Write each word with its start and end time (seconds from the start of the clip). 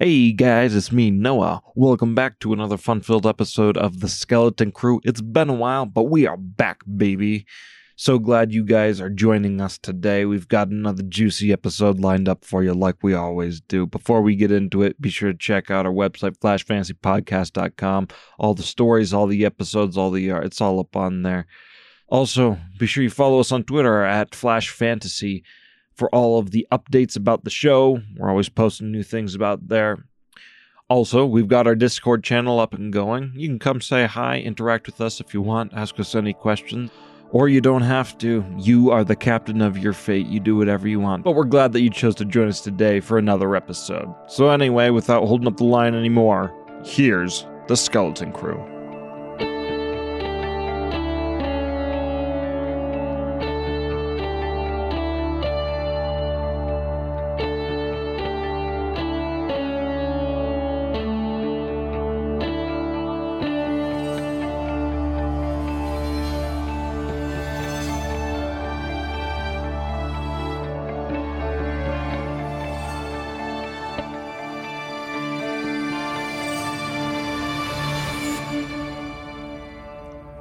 Hey 0.00 0.30
guys, 0.30 0.76
it's 0.76 0.92
me, 0.92 1.10
Noah. 1.10 1.60
Welcome 1.74 2.14
back 2.14 2.38
to 2.38 2.52
another 2.52 2.76
fun 2.76 3.00
filled 3.00 3.26
episode 3.26 3.76
of 3.76 3.98
The 3.98 4.08
Skeleton 4.08 4.70
Crew. 4.70 5.00
It's 5.02 5.20
been 5.20 5.48
a 5.48 5.54
while, 5.54 5.86
but 5.86 6.04
we 6.04 6.24
are 6.24 6.36
back, 6.36 6.82
baby. 6.96 7.46
So 7.96 8.20
glad 8.20 8.52
you 8.52 8.64
guys 8.64 9.00
are 9.00 9.10
joining 9.10 9.60
us 9.60 9.76
today. 9.76 10.24
We've 10.24 10.46
got 10.46 10.68
another 10.68 11.02
juicy 11.02 11.52
episode 11.52 11.98
lined 11.98 12.28
up 12.28 12.44
for 12.44 12.62
you, 12.62 12.74
like 12.74 13.02
we 13.02 13.12
always 13.12 13.60
do. 13.60 13.88
Before 13.88 14.22
we 14.22 14.36
get 14.36 14.52
into 14.52 14.84
it, 14.84 15.00
be 15.00 15.10
sure 15.10 15.32
to 15.32 15.36
check 15.36 15.68
out 15.68 15.84
our 15.84 15.92
website, 15.92 16.38
flashfantasypodcast.com. 16.38 18.06
All 18.38 18.54
the 18.54 18.62
stories, 18.62 19.12
all 19.12 19.26
the 19.26 19.44
episodes, 19.44 19.98
all 19.98 20.12
the 20.12 20.30
art, 20.30 20.44
it's 20.44 20.60
all 20.60 20.78
up 20.78 20.94
on 20.94 21.22
there. 21.24 21.48
Also, 22.06 22.56
be 22.78 22.86
sure 22.86 23.02
you 23.02 23.10
follow 23.10 23.40
us 23.40 23.50
on 23.50 23.64
Twitter 23.64 24.04
at 24.04 24.32
Flash 24.32 24.70
Fantasy 24.70 25.42
for 25.98 26.08
all 26.14 26.38
of 26.38 26.52
the 26.52 26.66
updates 26.72 27.16
about 27.16 27.44
the 27.44 27.50
show. 27.50 27.96
Mm-hmm. 27.96 28.16
We're 28.16 28.30
always 28.30 28.48
posting 28.48 28.90
new 28.90 29.02
things 29.02 29.34
about 29.34 29.68
there. 29.68 30.04
Also, 30.88 31.26
we've 31.26 31.48
got 31.48 31.66
our 31.66 31.74
Discord 31.74 32.24
channel 32.24 32.60
up 32.60 32.72
and 32.72 32.90
going. 32.90 33.32
You 33.34 33.48
can 33.48 33.58
come 33.58 33.82
say 33.82 34.06
hi, 34.06 34.38
interact 34.38 34.86
with 34.86 35.02
us 35.02 35.20
if 35.20 35.34
you 35.34 35.42
want, 35.42 35.74
ask 35.74 36.00
us 36.00 36.14
any 36.14 36.32
questions. 36.32 36.90
Or 37.30 37.46
you 37.46 37.60
don't 37.60 37.82
have 37.82 38.16
to. 38.18 38.42
You 38.56 38.90
are 38.90 39.04
the 39.04 39.14
captain 39.14 39.60
of 39.60 39.76
your 39.76 39.92
fate. 39.92 40.28
You 40.28 40.40
do 40.40 40.56
whatever 40.56 40.88
you 40.88 40.98
want. 40.98 41.24
But 41.24 41.32
we're 41.32 41.44
glad 41.44 41.74
that 41.74 41.82
you 41.82 41.90
chose 41.90 42.14
to 42.14 42.24
join 42.24 42.48
us 42.48 42.62
today 42.62 43.00
for 43.00 43.18
another 43.18 43.54
episode. 43.54 44.08
So, 44.28 44.48
anyway, 44.48 44.88
without 44.88 45.26
holding 45.26 45.46
up 45.46 45.58
the 45.58 45.64
line 45.64 45.94
anymore, 45.94 46.54
here's 46.86 47.46
the 47.66 47.76
Skeleton 47.76 48.32
Crew. 48.32 48.77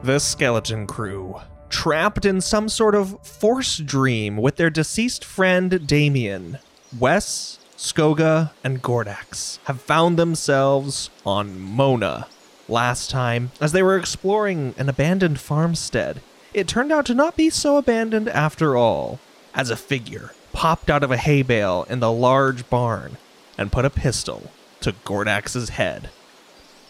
The 0.08 0.20
skeleton 0.20 0.88
crew, 0.88 1.42
trapped 1.68 2.24
in 2.24 2.40
some 2.40 2.70
sort 2.70 2.96
of 2.96 3.20
force 3.28 3.76
dream 3.76 4.38
with 4.38 4.56
their 4.56 4.70
deceased 4.70 5.26
friend 5.26 5.86
Damien, 5.86 6.60
Wes, 6.98 7.60
Skoga, 7.76 8.52
and 8.64 8.82
Gordax, 8.82 9.60
have 9.66 9.82
found 9.82 10.18
themselves 10.18 11.10
on 11.26 11.60
Mona. 11.60 12.28
Last 12.70 13.10
time, 13.10 13.52
as 13.60 13.74
they 13.74 13.84
were 13.84 13.98
exploring 13.98 14.74
an 14.78 14.88
abandoned 14.88 15.42
farmstead, 15.42 16.22
it 16.54 16.70
turned 16.70 16.94
out 16.94 17.06
to 17.08 17.14
not 17.14 17.36
be 17.36 17.50
so 17.50 17.76
abandoned 17.76 18.30
after 18.30 18.78
all, 18.78 19.20
as 19.54 19.70
a 19.70 19.76
figure 19.76 20.32
popped 20.54 20.90
out 20.90 21.04
of 21.04 21.12
a 21.12 21.18
hay 21.18 21.42
bale 21.42 21.86
in 21.90 22.00
the 22.00 22.14
large 22.14 22.70
barn 22.70 23.18
and 23.58 23.74
put 23.74 23.84
a 23.84 23.90
pistol 23.90 24.52
to 24.80 24.94
Gordax's 24.94 25.68
head. 25.68 26.12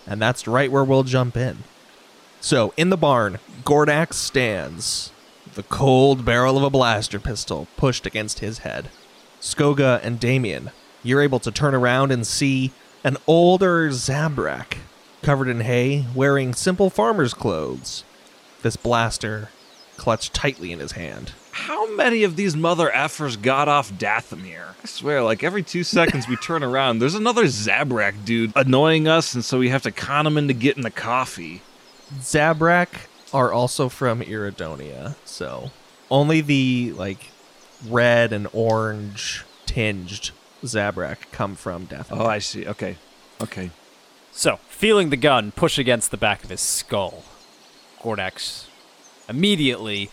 And 0.05 0.21
that's 0.21 0.47
right 0.47 0.71
where 0.71 0.83
we'll 0.83 1.01
jump 1.01 1.35
in. 1.35 1.63
So, 2.47 2.73
in 2.77 2.91
the 2.91 2.95
barn, 2.95 3.39
Gordax 3.65 4.13
stands, 4.13 5.11
the 5.55 5.63
cold 5.63 6.23
barrel 6.23 6.55
of 6.55 6.63
a 6.63 6.69
blaster 6.69 7.19
pistol 7.19 7.67
pushed 7.75 8.05
against 8.05 8.39
his 8.39 8.59
head. 8.59 8.89
Skoga 9.41 9.99
and 10.01 10.17
Damien, 10.17 10.71
you're 11.03 11.21
able 11.21 11.39
to 11.39 11.51
turn 11.51 11.75
around 11.75 12.13
and 12.13 12.25
see 12.25 12.71
an 13.03 13.17
older 13.27 13.89
Zabrak, 13.89 14.77
covered 15.21 15.49
in 15.49 15.59
hay, 15.59 16.05
wearing 16.15 16.53
simple 16.53 16.89
farmer's 16.89 17.33
clothes. 17.33 18.05
This 18.61 18.77
blaster 18.77 19.49
clutched 19.97 20.33
tightly 20.33 20.71
in 20.71 20.79
his 20.79 20.93
hand. 20.93 21.33
How 21.51 21.93
many 21.95 22.23
of 22.23 22.37
these 22.37 22.55
mother 22.55 22.89
effers 22.95 23.41
got 23.41 23.67
off 23.67 23.91
Dathomir? 23.91 24.75
I 24.81 24.87
swear, 24.87 25.21
like 25.21 25.43
every 25.43 25.63
two 25.63 25.83
seconds 25.83 26.29
we 26.29 26.37
turn 26.37 26.63
around, 26.63 26.99
there's 26.99 27.13
another 27.13 27.43
Zabrak 27.43 28.23
dude 28.23 28.53
annoying 28.55 29.05
us, 29.05 29.33
and 29.33 29.43
so 29.43 29.59
we 29.59 29.67
have 29.67 29.83
to 29.83 29.91
con 29.91 30.25
him 30.25 30.37
into 30.37 30.53
getting 30.53 30.83
the 30.83 30.89
coffee. 30.89 31.61
Zabrak 32.15 33.07
are 33.33 33.51
also 33.51 33.89
from 33.89 34.21
Iridonia, 34.21 35.15
so 35.25 35.71
only 36.09 36.41
the 36.41 36.93
like 36.95 37.31
red 37.87 38.33
and 38.33 38.47
orange 38.53 39.43
tinged 39.65 40.31
Zabrak 40.63 41.31
come 41.31 41.55
from 41.55 41.85
Death. 41.85 42.09
Oh, 42.11 42.25
I 42.25 42.39
see. 42.39 42.65
Okay. 42.67 42.97
Okay. 43.41 43.71
So, 44.31 44.59
feeling 44.69 45.09
the 45.09 45.17
gun 45.17 45.51
push 45.51 45.77
against 45.77 46.11
the 46.11 46.17
back 46.17 46.43
of 46.43 46.49
his 46.49 46.61
skull, 46.61 47.23
Gordax 48.01 48.67
immediately 49.27 50.09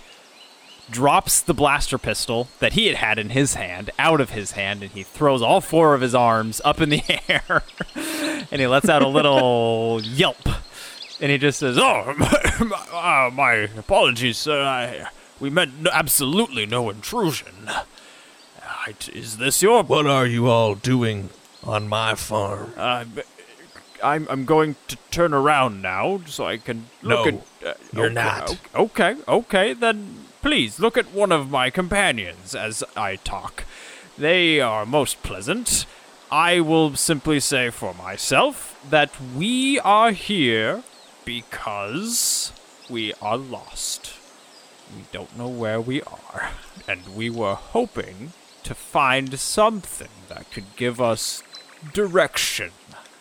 drops 0.90 1.40
the 1.40 1.54
blaster 1.54 1.98
pistol 1.98 2.48
that 2.58 2.74
he 2.74 2.86
had 2.86 2.96
had 2.96 3.18
in 3.18 3.30
his 3.30 3.54
hand 3.54 3.90
out 3.98 4.20
of 4.20 4.30
his 4.30 4.52
hand 4.52 4.82
and 4.82 4.92
he 4.92 5.02
throws 5.02 5.40
all 5.40 5.60
four 5.60 5.94
of 5.94 6.02
his 6.02 6.14
arms 6.14 6.60
up 6.62 6.78
in 6.78 6.90
the 6.90 7.02
air 7.28 7.62
and 8.50 8.60
he 8.60 8.66
lets 8.66 8.88
out 8.88 9.02
a 9.02 9.08
little 9.08 10.00
yelp 10.02 10.46
and 11.20 11.30
he 11.30 11.38
just 11.38 11.58
says, 11.58 11.78
"Oh, 11.78 12.14
my, 12.18 12.86
uh, 12.92 13.30
my 13.30 13.52
apologies, 13.76 14.38
sir. 14.38 14.62
I, 14.62 15.08
we 15.40 15.50
meant 15.50 15.80
no, 15.80 15.90
absolutely 15.92 16.66
no 16.66 16.90
intrusion. 16.90 17.68
I, 18.62 18.94
is 19.12 19.38
this 19.38 19.62
your? 19.62 19.82
What 19.82 20.06
are 20.06 20.26
you 20.26 20.48
all 20.48 20.74
doing 20.74 21.30
on 21.62 21.88
my 21.88 22.14
farm? 22.14 22.72
Uh, 22.76 23.04
I'm 24.02 24.26
I'm 24.28 24.44
going 24.44 24.76
to 24.88 24.96
turn 25.10 25.32
around 25.32 25.80
now 25.82 26.20
so 26.26 26.46
I 26.46 26.58
can 26.58 26.86
look 27.02 27.32
No, 27.32 27.42
at. 27.62 27.66
Uh, 27.66 27.74
you're 27.92 28.04
okay, 28.06 28.14
not. 28.14 28.58
Okay, 28.74 29.16
okay, 29.26 29.72
then 29.72 30.26
please 30.42 30.78
look 30.78 30.98
at 30.98 31.12
one 31.12 31.32
of 31.32 31.50
my 31.50 31.70
companions 31.70 32.54
as 32.54 32.84
I 32.96 33.16
talk. 33.16 33.64
They 34.18 34.60
are 34.60 34.84
most 34.84 35.22
pleasant. 35.22 35.86
I 36.30 36.60
will 36.60 36.96
simply 36.96 37.40
say 37.40 37.70
for 37.70 37.94
myself 37.94 38.78
that 38.90 39.10
we 39.36 39.78
are 39.80 40.10
here 40.10 40.82
because 41.24 42.52
we 42.88 43.12
are 43.20 43.36
lost. 43.36 44.12
We 44.96 45.04
don't 45.12 45.36
know 45.36 45.48
where 45.48 45.80
we 45.80 46.02
are, 46.02 46.50
and 46.86 47.16
we 47.16 47.30
were 47.30 47.54
hoping 47.54 48.32
to 48.64 48.74
find 48.74 49.38
something 49.38 50.08
that 50.28 50.50
could 50.50 50.76
give 50.76 51.00
us 51.00 51.42
direction 51.92 52.70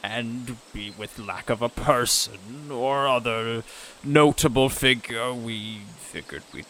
and 0.02 0.58
be 0.74 0.92
with 0.97 1.18
lack 1.18 1.50
of 1.50 1.62
a 1.62 1.69
person 1.69 2.69
or 2.69 3.08
other 3.08 3.63
notable 4.03 4.69
figure 4.69 5.34
we 5.34 5.80
figured 5.97 6.44
we'd 6.53 6.66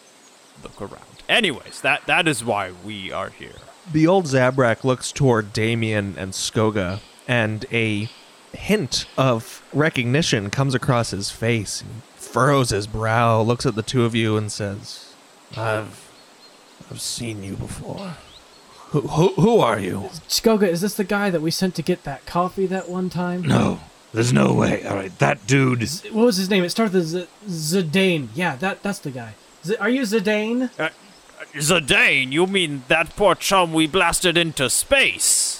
look 0.63 0.79
around. 0.79 1.23
Anyways 1.27 1.81
that 1.81 2.05
that 2.05 2.27
is 2.27 2.43
why 2.43 2.71
we 2.85 3.11
are 3.11 3.29
here. 3.29 3.55
The 3.91 4.07
old 4.07 4.25
Zabrak 4.25 4.83
looks 4.83 5.11
toward 5.11 5.51
Damien 5.51 6.15
and 6.17 6.31
Skoga, 6.31 7.01
and 7.27 7.65
a 7.71 8.07
hint 8.53 9.05
of 9.17 9.61
recognition 9.73 10.49
comes 10.49 10.73
across 10.75 11.11
his 11.11 11.31
face. 11.31 11.81
He 11.81 11.87
furrows 12.15 12.69
his 12.69 12.87
brow, 12.87 13.41
looks 13.41 13.65
at 13.65 13.75
the 13.75 13.81
two 13.83 14.05
of 14.05 14.15
you, 14.15 14.37
and 14.37 14.51
says, 14.51 15.13
"I've, 15.57 16.09
I've 16.89 17.01
seen 17.01 17.43
you 17.43 17.55
before. 17.55 18.15
Who, 18.89 19.01
who, 19.01 19.33
who 19.35 19.59
are 19.59 19.79
you?" 19.79 20.09
Skoga, 20.27 20.67
is 20.67 20.81
this 20.81 20.95
the 20.95 21.03
guy 21.03 21.29
that 21.29 21.41
we 21.41 21.51
sent 21.51 21.75
to 21.75 21.81
get 21.81 22.03
that 22.03 22.25
coffee 22.25 22.65
that 22.67 22.89
one 22.89 23.09
time? 23.09 23.41
No, 23.41 23.79
there's 24.13 24.33
no 24.33 24.53
way. 24.53 24.83
All 24.85 24.95
right, 24.95 25.17
that 25.19 25.45
dude. 25.47 25.81
What 26.11 26.25
was 26.25 26.37
his 26.37 26.49
name? 26.49 26.63
It 26.63 26.69
started 26.69 26.93
with 26.93 27.05
Z- 27.05 27.27
Zidane. 27.47 28.29
Yeah, 28.33 28.55
that 28.57 28.81
that's 28.83 28.99
the 28.99 29.11
guy. 29.11 29.33
Z- 29.65 29.77
are 29.77 29.89
you 29.89 30.01
Zidane? 30.01 30.69
Uh, 30.79 30.83
uh, 30.83 30.89
Zidane, 31.55 32.31
you 32.31 32.47
mean 32.47 32.83
that 32.87 33.15
poor 33.15 33.35
chum 33.35 33.73
we 33.73 33.87
blasted 33.87 34.37
into 34.37 34.69
space 34.69 35.52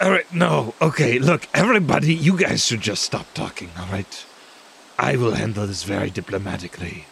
All 0.00 0.10
right, 0.10 0.32
no. 0.32 0.74
Okay, 0.80 1.18
look, 1.18 1.46
everybody, 1.52 2.14
you 2.14 2.36
guys 2.38 2.64
should 2.64 2.80
just 2.80 3.02
stop 3.02 3.26
talking. 3.34 3.70
All 3.78 3.86
right, 3.92 4.24
I 4.98 5.16
will 5.16 5.32
handle 5.32 5.66
this 5.66 5.82
very 5.82 6.08
diplomatically. 6.08 7.04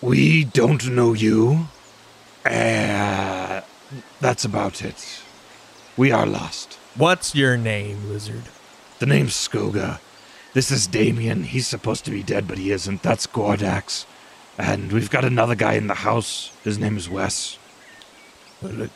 We 0.00 0.44
don't 0.44 0.88
know 0.90 1.12
you. 1.12 1.66
Uh, 2.44 3.62
that's 4.20 4.44
about 4.44 4.82
it. 4.82 5.22
We 5.96 6.12
are 6.12 6.26
lost. 6.26 6.74
What's 6.94 7.34
your 7.34 7.56
name, 7.56 8.08
lizard? 8.08 8.44
The 9.00 9.06
name's 9.06 9.32
Skoga. 9.34 9.98
This 10.54 10.70
is 10.70 10.86
Damien. 10.86 11.42
He's 11.42 11.66
supposed 11.66 12.04
to 12.04 12.12
be 12.12 12.22
dead, 12.22 12.46
but 12.46 12.58
he 12.58 12.70
isn't. 12.70 13.02
That's 13.02 13.26
Gordax. 13.26 14.06
And 14.56 14.92
we've 14.92 15.10
got 15.10 15.24
another 15.24 15.56
guy 15.56 15.72
in 15.74 15.88
the 15.88 15.94
house. 15.94 16.52
His 16.62 16.78
name 16.78 16.96
is 16.96 17.10
Wes. 17.10 17.58
Uh, 18.64 18.86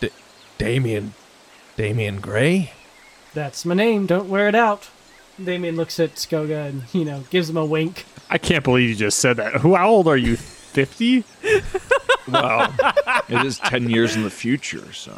D- 0.00 0.08
Damien, 0.56 1.12
Damien 1.76 2.20
Gray. 2.20 2.72
That's 3.34 3.64
my 3.64 3.74
name. 3.74 4.06
Don't 4.06 4.28
wear 4.28 4.48
it 4.48 4.54
out. 4.54 4.88
Damien 5.42 5.74
looks 5.76 5.98
at 5.98 6.14
Skoga 6.14 6.68
and 6.68 6.84
you 6.92 7.04
know 7.04 7.24
gives 7.30 7.50
him 7.50 7.56
a 7.56 7.64
wink. 7.64 8.06
I 8.30 8.38
can't 8.38 8.62
believe 8.64 8.88
you 8.88 8.94
just 8.96 9.18
said 9.18 9.36
that. 9.38 9.54
Who? 9.60 9.74
How 9.74 9.88
old 9.88 10.08
are 10.08 10.16
you? 10.16 10.36
Fifty? 10.36 11.24
Well, 12.26 12.74
it 13.28 13.44
is 13.44 13.58
10 13.58 13.90
years 13.90 14.16
in 14.16 14.22
the 14.22 14.30
future, 14.30 14.94
so. 14.94 15.14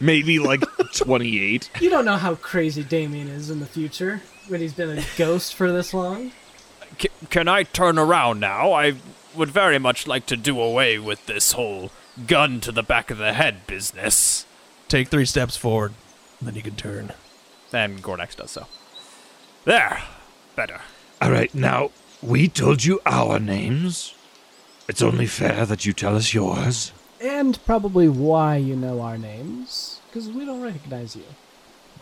maybe 0.00 0.40
like 0.40 0.60
28. 0.96 1.70
You 1.80 1.88
don't 1.88 2.04
know 2.04 2.16
how 2.16 2.34
crazy 2.34 2.82
Damien 2.82 3.28
is 3.28 3.48
in 3.48 3.60
the 3.60 3.66
future 3.66 4.20
when 4.48 4.60
he's 4.60 4.72
been 4.74 4.98
a 4.98 5.04
ghost 5.16 5.54
for 5.54 5.70
this 5.70 5.94
long. 5.94 6.32
C- 6.98 7.10
can 7.30 7.46
I 7.46 7.62
turn 7.62 7.96
around 7.96 8.40
now? 8.40 8.72
I 8.72 8.94
would 9.36 9.50
very 9.50 9.78
much 9.78 10.08
like 10.08 10.26
to 10.26 10.36
do 10.36 10.60
away 10.60 10.98
with 10.98 11.26
this 11.26 11.52
whole 11.52 11.92
gun 12.26 12.58
to 12.62 12.72
the 12.72 12.82
back 12.82 13.12
of 13.12 13.18
the 13.18 13.34
head 13.34 13.64
business. 13.68 14.44
Take 14.88 15.10
three 15.10 15.26
steps 15.26 15.56
forward, 15.56 15.92
then 16.40 16.56
you 16.56 16.62
can 16.62 16.74
turn. 16.74 17.12
And 17.72 18.02
Gordax 18.02 18.36
does 18.36 18.50
so. 18.50 18.66
There. 19.64 20.02
Better. 20.56 20.80
All 21.20 21.30
right, 21.30 21.54
now, 21.54 21.90
we 22.20 22.48
told 22.48 22.84
you 22.84 23.00
our 23.06 23.38
names. 23.38 24.14
It's 24.88 25.00
only 25.02 25.26
fair 25.26 25.64
that 25.66 25.86
you 25.86 25.92
tell 25.92 26.16
us 26.16 26.34
yours. 26.34 26.92
And 27.20 27.64
probably 27.64 28.08
why 28.08 28.56
you 28.56 28.74
know 28.76 29.00
our 29.00 29.16
names, 29.16 30.00
because 30.08 30.28
we 30.28 30.44
don't 30.44 30.60
recognize 30.60 31.14
you. 31.14 31.22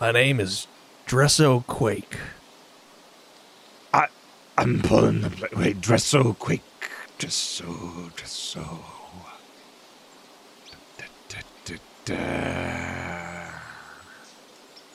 My 0.00 0.10
name 0.12 0.40
is 0.40 0.66
Dresso 1.06 1.64
Quake. 1.66 2.16
I, 3.92 4.06
I'm 4.56 4.80
pulling 4.80 5.20
the. 5.20 5.30
pla- 5.30 5.48
Wait, 5.60 5.80
Dresso 5.82 6.36
Quake. 6.38 6.62
quick. 6.78 6.90
Just 7.18 7.38
so, 7.38 8.10
just 8.16 8.34
so. 8.36 8.62
Da, 10.96 11.04
da, 11.28 11.38
da, 11.66 11.76
da. 12.06 13.29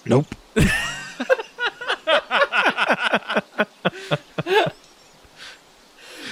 Nope. 0.05 0.27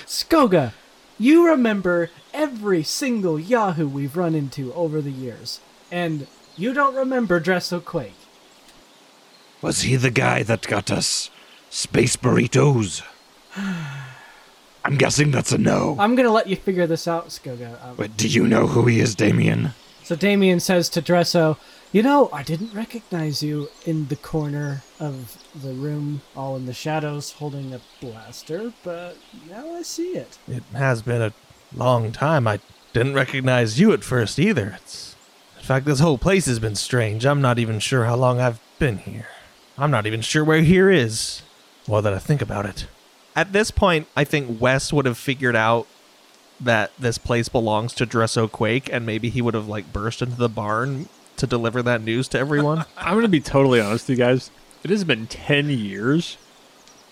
Skoga, 0.06 0.74
you 1.20 1.48
remember 1.48 2.10
every 2.34 2.84
single 2.84 3.40
Yahoo 3.40 3.88
we've 3.88 4.18
run 4.18 4.36
into 4.36 4.74
over 4.74 5.02
the 5.02 5.12
years, 5.12 5.60
and 5.92 6.28
you 6.56 6.74
don't 6.74 6.96
remember 6.96 7.40
Dresso 7.40 7.84
Quake. 7.84 8.14
Was 9.62 9.82
he 9.82 9.96
the 9.96 10.12
guy 10.12 10.44
that 10.44 10.68
got 10.68 10.92
us 10.92 11.30
space 11.70 12.16
burritos? 12.16 13.02
I'm 14.86 14.98
guessing 14.98 15.32
that's 15.32 15.54
a 15.54 15.58
no. 15.58 15.96
I'm 15.98 16.16
gonna 16.16 16.32
let 16.32 16.48
you 16.48 16.58
figure 16.58 16.86
this 16.86 17.08
out, 17.08 17.30
Skoga. 17.30 17.82
Um, 17.84 17.96
But 17.96 18.18
do 18.18 18.28
you 18.28 18.46
know 18.46 18.68
who 18.68 18.86
he 18.88 19.00
is, 19.00 19.16
Damien? 19.16 19.74
So 20.04 20.18
Damien 20.18 20.60
says 20.60 20.90
to 20.90 21.02
Dresso, 21.02 21.58
You 21.94 22.04
know, 22.04 22.30
I 22.34 22.44
didn't 22.44 22.74
recognize 22.74 23.42
you 23.42 23.70
in 23.86 24.08
the 24.08 24.18
corner 24.18 24.84
of 25.00 25.38
the 25.56 25.74
room, 25.74 26.22
all 26.36 26.58
in 26.58 26.66
the 26.66 26.74
shadows, 26.74 27.32
holding 27.32 27.74
a 27.74 27.80
blaster, 28.02 28.74
but 28.84 29.18
now 29.50 29.74
I 29.74 29.82
see 29.82 30.12
it. 30.18 30.38
It 30.48 30.64
has 30.74 31.02
been 31.02 31.22
a 31.22 31.34
long 31.74 32.12
time. 32.12 32.48
I 32.48 32.60
didn't 32.92 33.14
recognize 33.14 33.80
you 33.80 33.94
at 33.94 34.04
first 34.04 34.40
either. 34.40 34.78
It's, 34.82 35.16
in 35.58 35.64
fact, 35.64 35.86
this 35.86 36.00
whole 36.00 36.18
place 36.18 36.48
has 36.48 36.60
been 36.60 36.76
strange. 36.76 37.26
I'm 37.26 37.42
not 37.42 37.58
even 37.58 37.80
sure 37.80 38.04
how 38.04 38.16
long 38.16 38.42
I've 38.42 38.60
been 38.80 38.98
here. 38.98 39.28
I'm 39.78 39.92
not 39.92 40.06
even 40.06 40.22
sure 40.22 40.44
where 40.44 40.62
here 40.62 40.92
is. 40.92 41.42
Well, 41.88 42.02
that 42.02 42.14
I 42.14 42.20
think 42.20 42.42
about 42.42 42.66
it. 42.66 42.88
At 43.36 43.54
this 43.54 43.72
point, 43.72 44.08
I 44.16 44.26
think 44.26 44.62
Wes 44.62 44.92
would 44.94 45.06
have 45.06 45.18
figured 45.18 45.56
out 45.56 45.88
that 46.64 46.92
this 46.98 47.18
place 47.18 47.50
belongs 47.50 47.94
to 47.96 48.06
Dresso 48.06 48.52
Quake, 48.52 48.90
and 48.92 49.06
maybe 49.06 49.30
he 49.30 49.42
would 49.42 49.54
have 49.54 49.68
like 49.68 49.92
burst 49.94 50.22
into 50.22 50.36
the 50.36 50.50
barn 50.50 51.08
to 51.38 51.48
deliver 51.48 51.82
that 51.84 52.02
news 52.02 52.28
to 52.30 52.40
everyone. 52.40 52.86
I'm 52.98 53.14
going 53.14 53.24
to 53.24 53.30
be 53.30 53.40
totally 53.40 53.80
honest 53.82 54.08
with 54.08 54.18
you 54.18 54.24
guys. 54.24 54.52
It 54.84 54.90
has 54.90 55.04
been 55.04 55.28
10 55.28 55.70
years. 55.70 56.38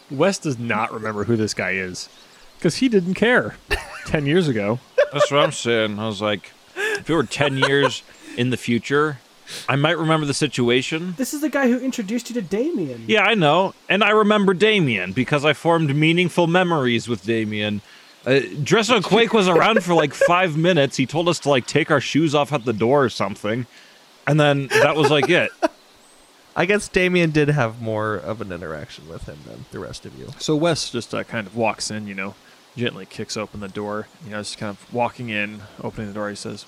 Wes 0.09 0.37
does 0.37 0.59
not 0.59 0.91
remember 0.93 1.23
who 1.23 1.35
this 1.37 1.53
guy 1.53 1.71
is 1.71 2.09
because 2.57 2.77
he 2.77 2.89
didn't 2.89 3.13
care 3.15 3.55
10 4.05 4.25
years 4.25 4.47
ago. 4.47 4.79
That's 5.11 5.31
what 5.31 5.41
I'm 5.41 5.51
saying. 5.51 5.99
I 5.99 6.07
was 6.07 6.21
like, 6.21 6.51
if 6.75 7.09
it 7.09 7.13
were 7.13 7.23
10 7.23 7.57
years 7.57 8.03
in 8.37 8.49
the 8.49 8.57
future, 8.57 9.19
I 9.67 9.75
might 9.75 9.97
remember 9.97 10.25
the 10.25 10.33
situation. 10.33 11.15
This 11.17 11.33
is 11.33 11.41
the 11.41 11.49
guy 11.49 11.67
who 11.69 11.79
introduced 11.79 12.29
you 12.29 12.35
to 12.35 12.41
Damien. 12.41 13.05
Yeah, 13.07 13.23
I 13.23 13.35
know. 13.35 13.73
And 13.89 14.03
I 14.03 14.11
remember 14.11 14.53
Damien 14.53 15.11
because 15.13 15.43
I 15.45 15.53
formed 15.53 15.95
meaningful 15.95 16.47
memories 16.47 17.07
with 17.07 17.23
Damien. 17.25 17.81
Uh, 18.25 18.41
Dresso 18.63 19.03
Quake 19.03 19.33
was 19.33 19.47
around 19.47 19.83
for 19.83 19.93
like 19.93 20.13
five 20.13 20.55
minutes. 20.57 20.97
He 20.97 21.05
told 21.05 21.27
us 21.27 21.39
to 21.39 21.49
like 21.49 21.65
take 21.65 21.89
our 21.89 22.01
shoes 22.01 22.35
off 22.35 22.53
at 22.53 22.65
the 22.65 22.73
door 22.73 23.03
or 23.03 23.09
something. 23.09 23.65
And 24.27 24.39
then 24.39 24.67
that 24.67 24.95
was 24.95 25.09
like 25.09 25.29
it. 25.29 25.51
I 26.55 26.65
guess 26.65 26.87
Damien 26.87 27.31
did 27.31 27.47
have 27.47 27.81
more 27.81 28.15
of 28.15 28.41
an 28.41 28.51
interaction 28.51 29.07
with 29.07 29.23
him 29.23 29.39
than 29.47 29.65
the 29.71 29.79
rest 29.79 30.05
of 30.05 30.17
you. 30.19 30.29
So 30.37 30.55
Wes 30.55 30.89
just 30.89 31.13
uh, 31.15 31.23
kind 31.23 31.47
of 31.47 31.55
walks 31.55 31.89
in, 31.89 32.07
you 32.07 32.13
know, 32.13 32.35
gently 32.75 33.05
kicks 33.05 33.37
open 33.37 33.61
the 33.61 33.69
door. 33.69 34.07
You 34.25 34.31
know, 34.31 34.39
just 34.39 34.57
kind 34.57 34.69
of 34.69 34.93
walking 34.93 35.29
in, 35.29 35.61
opening 35.81 36.09
the 36.09 36.13
door. 36.13 36.29
He 36.29 36.35
says, 36.35 36.65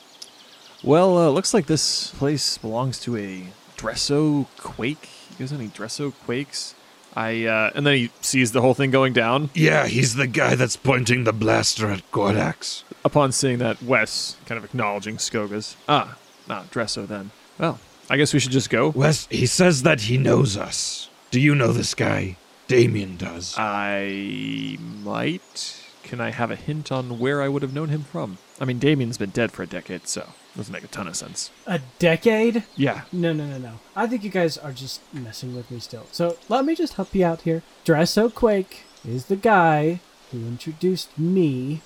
"Well, 0.83 1.17
uh, 1.17 1.29
looks 1.29 1.53
like 1.53 1.65
this 1.67 2.11
place 2.11 2.57
belongs 2.57 2.99
to 3.01 3.17
a 3.17 3.47
Dresso 3.77 4.47
Quake. 4.57 5.09
You 5.31 5.39
guys 5.39 5.51
have 5.51 5.59
any 5.59 5.69
Dresso 5.69 6.13
Quakes?" 6.25 6.75
I 7.15 7.45
uh, 7.45 7.71
and 7.75 7.85
then 7.85 7.95
he 7.95 8.11
sees 8.21 8.51
the 8.51 8.61
whole 8.61 8.73
thing 8.73 8.91
going 8.91 9.13
down. 9.13 9.49
Yeah, 9.53 9.87
he's 9.87 10.15
the 10.15 10.27
guy 10.27 10.55
that's 10.55 10.75
pointing 10.75 11.23
the 11.23 11.33
blaster 11.33 11.89
at 11.91 12.09
Gordax. 12.11 12.83
Upon 13.05 13.31
seeing 13.31 13.59
that, 13.59 13.81
Wes 13.83 14.37
kind 14.45 14.57
of 14.57 14.65
acknowledging 14.65 15.17
Skoga's. 15.17 15.75
Ah, 15.87 16.17
ah, 16.49 16.65
Dresso 16.71 17.07
then. 17.07 17.31
Well, 17.59 17.79
I 18.09 18.17
guess 18.17 18.33
we 18.33 18.39
should 18.39 18.51
just 18.51 18.69
go. 18.69 18.89
Wes, 18.89 19.27
he 19.29 19.45
says 19.45 19.83
that 19.83 20.01
he 20.01 20.17
knows 20.17 20.57
us. 20.57 21.09
Do 21.31 21.39
you 21.39 21.55
know 21.55 21.71
this 21.71 21.93
guy? 21.93 22.37
Damien 22.67 23.17
does. 23.17 23.55
I 23.57 24.77
might. 25.03 25.81
Can 26.03 26.19
I 26.21 26.31
have 26.31 26.51
a 26.51 26.55
hint 26.55 26.91
on 26.91 27.19
where 27.19 27.41
I 27.41 27.47
would 27.47 27.61
have 27.61 27.73
known 27.73 27.89
him 27.89 28.03
from? 28.03 28.37
I 28.59 28.65
mean, 28.65 28.79
Damien's 28.79 29.17
been 29.17 29.31
dead 29.31 29.51
for 29.51 29.63
a 29.63 29.67
decade, 29.67 30.07
so 30.07 30.29
doesn't 30.55 30.71
make 30.71 30.83
a 30.83 30.87
ton 30.87 31.07
of 31.07 31.15
sense. 31.15 31.49
A 31.65 31.79
decade? 31.99 32.63
Yeah, 32.75 33.01
No, 33.11 33.33
no, 33.33 33.45
no, 33.45 33.57
no. 33.57 33.79
I 33.95 34.07
think 34.07 34.23
you 34.23 34.29
guys 34.29 34.57
are 34.57 34.71
just 34.71 35.01
messing 35.13 35.55
with 35.55 35.69
me 35.71 35.79
still. 35.79 36.05
So 36.11 36.37
let 36.49 36.63
me 36.65 36.75
just 36.75 36.93
help 36.93 37.13
you 37.15 37.25
out 37.25 37.41
here. 37.41 37.63
Dresso 37.85 38.33
Quake 38.33 38.83
is 39.07 39.25
the 39.25 39.35
guy 39.35 39.99
who 40.31 40.39
introduced 40.45 41.17
me 41.17 41.81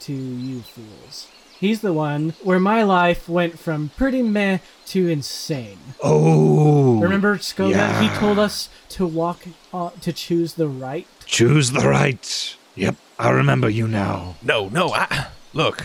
to 0.00 0.12
you 0.12 0.60
fools. 0.60 1.28
He's 1.58 1.80
the 1.80 1.92
one 1.94 2.34
where 2.42 2.58
my 2.60 2.82
life 2.82 3.28
went 3.30 3.58
from 3.58 3.90
pretty 3.96 4.20
meh 4.22 4.58
to 4.86 5.08
insane. 5.08 5.78
oh. 6.02 7.00
Remember, 7.00 7.36
Skoga? 7.38 7.70
yeah. 7.70 8.02
He 8.02 8.08
told 8.18 8.38
us 8.38 8.68
to 8.90 9.06
walk, 9.06 9.44
uh, 9.72 9.90
to 10.02 10.12
choose 10.12 10.54
the 10.54 10.68
right. 10.68 11.06
Choose 11.24 11.70
the 11.72 11.88
right. 11.88 12.56
Yep, 12.74 12.96
I 13.18 13.30
remember 13.30 13.70
you 13.70 13.88
now. 13.88 14.36
No, 14.42 14.68
no, 14.68 14.92
I. 14.92 15.28
Look, 15.54 15.82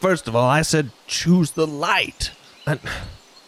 first 0.00 0.26
of 0.28 0.34
all, 0.34 0.48
I 0.48 0.62
said 0.62 0.90
choose 1.06 1.52
the 1.52 1.66
light. 1.66 2.32
And 2.66 2.80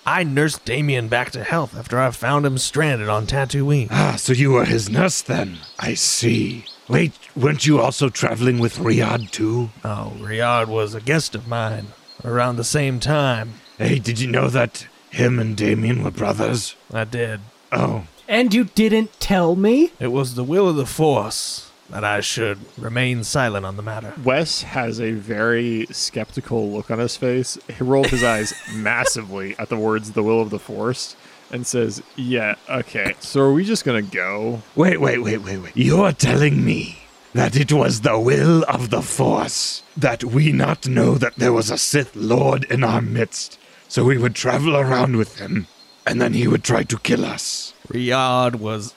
I 0.04 0.24
nursed 0.24 0.64
Damien 0.64 1.08
back 1.08 1.30
to 1.32 1.44
health 1.44 1.76
after 1.76 1.98
I 1.98 2.10
found 2.10 2.44
him 2.46 2.58
stranded 2.58 3.08
on 3.08 3.26
Tatooine. 3.26 3.88
Ah, 3.90 4.16
so 4.16 4.32
you 4.32 4.52
were 4.52 4.64
his 4.64 4.88
nurse 4.90 5.22
then. 5.22 5.58
I 5.78 5.94
see. 5.94 6.64
Wait, 6.88 7.12
weren't 7.36 7.66
you 7.66 7.80
also 7.80 8.08
traveling 8.08 8.58
with 8.58 8.78
Riyadh 8.78 9.30
too? 9.30 9.70
Oh, 9.84 10.12
Riyadh 10.18 10.66
was 10.68 10.94
a 10.94 11.00
guest 11.00 11.34
of 11.34 11.46
mine 11.48 11.88
around 12.24 12.56
the 12.56 12.64
same 12.64 12.98
time. 13.00 13.54
Hey, 13.78 13.98
did 13.98 14.18
you 14.20 14.28
know 14.28 14.48
that 14.48 14.86
him 15.10 15.38
and 15.38 15.56
Damien 15.56 16.02
were 16.02 16.10
brothers? 16.10 16.74
I 16.92 17.04
did. 17.04 17.40
Oh, 17.70 18.06
And 18.28 18.52
you 18.52 18.64
didn't 18.64 19.18
tell 19.20 19.56
me? 19.56 19.92
It 20.00 20.08
was 20.12 20.34
the 20.34 20.44
will 20.44 20.68
of 20.68 20.76
the 20.76 20.86
Force 20.86 21.70
that 21.92 22.04
I 22.04 22.20
should 22.20 22.58
remain 22.78 23.22
silent 23.22 23.66
on 23.66 23.76
the 23.76 23.82
matter. 23.82 24.14
Wes 24.24 24.62
has 24.62 24.98
a 24.98 25.12
very 25.12 25.86
skeptical 25.90 26.72
look 26.72 26.90
on 26.90 26.98
his 26.98 27.16
face. 27.16 27.58
He 27.68 27.84
rolled 27.84 28.08
his 28.08 28.24
eyes 28.24 28.54
massively 28.74 29.54
at 29.58 29.68
the 29.68 29.76
words 29.76 30.12
"the 30.12 30.22
will 30.22 30.40
of 30.40 30.50
the 30.50 30.58
Force" 30.58 31.14
and 31.50 31.66
says, 31.66 32.02
"Yeah, 32.16 32.54
okay. 32.68 33.14
So 33.20 33.42
are 33.42 33.52
we 33.52 33.64
just 33.64 33.84
gonna 33.84 34.02
go?" 34.02 34.62
wait, 34.74 35.00
wait, 35.00 35.18
wait, 35.18 35.42
wait, 35.42 35.58
wait. 35.58 35.76
You're 35.76 36.12
telling 36.12 36.64
me 36.64 36.98
that 37.34 37.56
it 37.56 37.72
was 37.72 38.00
the 38.00 38.18
will 38.18 38.64
of 38.68 38.88
the 38.88 39.02
Force 39.02 39.82
that 39.94 40.24
we 40.24 40.50
not 40.50 40.88
know 40.88 41.16
that 41.16 41.36
there 41.36 41.52
was 41.52 41.70
a 41.70 41.76
Sith 41.76 42.16
Lord 42.16 42.64
in 42.64 42.82
our 42.82 43.02
midst, 43.02 43.58
so 43.86 44.04
we 44.04 44.16
would 44.16 44.34
travel 44.34 44.76
around 44.76 45.16
with 45.16 45.38
him, 45.38 45.66
and 46.06 46.22
then 46.22 46.32
he 46.32 46.48
would 46.48 46.64
try 46.64 46.84
to 46.84 46.98
kill 46.98 47.24
us. 47.26 47.74
Riyadh 47.88 48.54
was 48.54 48.94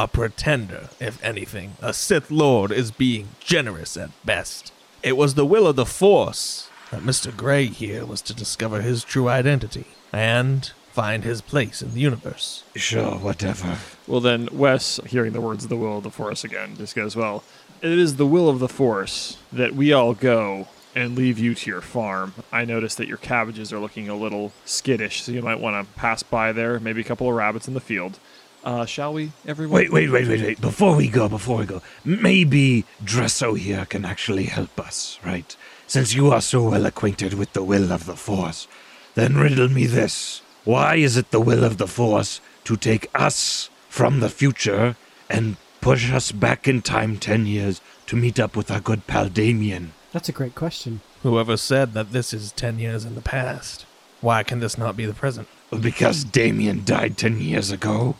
a 0.00 0.08
pretender, 0.08 0.88
if 0.98 1.22
anything. 1.22 1.74
A 1.82 1.92
Sith 1.92 2.30
Lord 2.30 2.72
is 2.72 2.90
being 2.90 3.28
generous 3.38 3.98
at 3.98 4.08
best. 4.24 4.72
It 5.02 5.14
was 5.14 5.34
the 5.34 5.44
will 5.44 5.66
of 5.66 5.76
the 5.76 5.84
Force 5.84 6.70
that 6.90 7.02
Mr. 7.02 7.36
Gray 7.36 7.66
here 7.66 8.06
was 8.06 8.22
to 8.22 8.32
discover 8.32 8.80
his 8.80 9.04
true 9.04 9.28
identity 9.28 9.84
and 10.10 10.72
find 10.90 11.22
his 11.22 11.42
place 11.42 11.82
in 11.82 11.92
the 11.92 12.00
universe. 12.00 12.64
Sure, 12.74 13.16
whatever. 13.16 13.76
Well, 14.06 14.20
then 14.20 14.48
Wes, 14.52 15.00
hearing 15.06 15.34
the 15.34 15.40
words 15.42 15.64
of 15.64 15.70
the 15.70 15.76
will 15.76 15.98
of 15.98 16.04
the 16.04 16.10
Force 16.10 16.44
again, 16.44 16.78
just 16.78 16.96
goes, 16.96 17.14
"Well, 17.14 17.44
it 17.82 17.98
is 17.98 18.16
the 18.16 18.24
will 18.24 18.48
of 18.48 18.58
the 18.58 18.68
Force 18.68 19.36
that 19.52 19.74
we 19.74 19.92
all 19.92 20.14
go." 20.14 20.68
And 20.92 21.14
leave 21.14 21.38
you 21.38 21.54
to 21.54 21.70
your 21.70 21.82
farm. 21.82 22.34
I 22.50 22.64
noticed 22.64 22.98
that 22.98 23.06
your 23.06 23.16
cabbages 23.16 23.72
are 23.72 23.78
looking 23.78 24.08
a 24.08 24.16
little 24.16 24.50
skittish, 24.64 25.22
so 25.22 25.30
you 25.30 25.40
might 25.40 25.60
want 25.60 25.86
to 25.86 25.92
pass 25.94 26.24
by 26.24 26.50
there. 26.50 26.80
Maybe 26.80 27.00
a 27.00 27.04
couple 27.04 27.28
of 27.28 27.34
rabbits 27.36 27.68
in 27.68 27.74
the 27.74 27.80
field. 27.80 28.18
Uh, 28.62 28.84
shall 28.84 29.14
we, 29.14 29.32
everyone? 29.46 29.74
Wait, 29.74 29.92
wait, 29.92 30.10
wait, 30.10 30.28
wait, 30.28 30.42
wait. 30.42 30.60
Before 30.60 30.94
we 30.96 31.08
go, 31.08 31.28
before 31.28 31.58
we 31.58 31.66
go, 31.66 31.80
maybe 32.04 32.84
Dresso 33.02 33.56
here 33.56 33.86
can 33.86 34.04
actually 34.04 34.44
help 34.44 34.78
us, 34.78 35.18
right? 35.24 35.56
Since 35.86 36.14
you 36.14 36.30
are 36.30 36.42
so 36.42 36.68
well 36.70 36.84
acquainted 36.86 37.34
with 37.34 37.52
the 37.52 37.64
will 37.64 37.90
of 37.90 38.04
the 38.04 38.16
Force, 38.16 38.68
then 39.14 39.36
riddle 39.36 39.68
me 39.68 39.86
this. 39.86 40.42
Why 40.64 40.96
is 40.96 41.16
it 41.16 41.30
the 41.30 41.40
will 41.40 41.64
of 41.64 41.78
the 41.78 41.86
Force 41.88 42.40
to 42.64 42.76
take 42.76 43.08
us 43.14 43.70
from 43.88 44.20
the 44.20 44.28
future 44.28 44.96
and 45.28 45.56
push 45.80 46.12
us 46.12 46.30
back 46.30 46.68
in 46.68 46.82
time 46.82 47.16
10 47.16 47.46
years 47.46 47.80
to 48.06 48.16
meet 48.16 48.38
up 48.38 48.56
with 48.56 48.70
our 48.70 48.80
good 48.80 49.06
pal 49.06 49.28
Damien? 49.28 49.92
That's 50.12 50.28
a 50.28 50.32
great 50.32 50.54
question. 50.54 51.00
Whoever 51.22 51.56
said 51.56 51.94
that 51.94 52.12
this 52.12 52.34
is 52.34 52.52
10 52.52 52.78
years 52.78 53.04
in 53.04 53.14
the 53.14 53.22
past? 53.22 53.86
Why 54.20 54.42
can 54.42 54.60
this 54.60 54.76
not 54.76 54.96
be 54.96 55.06
the 55.06 55.14
present? 55.14 55.48
Because 55.70 56.24
Damien 56.24 56.84
died 56.84 57.16
10 57.16 57.40
years 57.40 57.70
ago. 57.70 58.16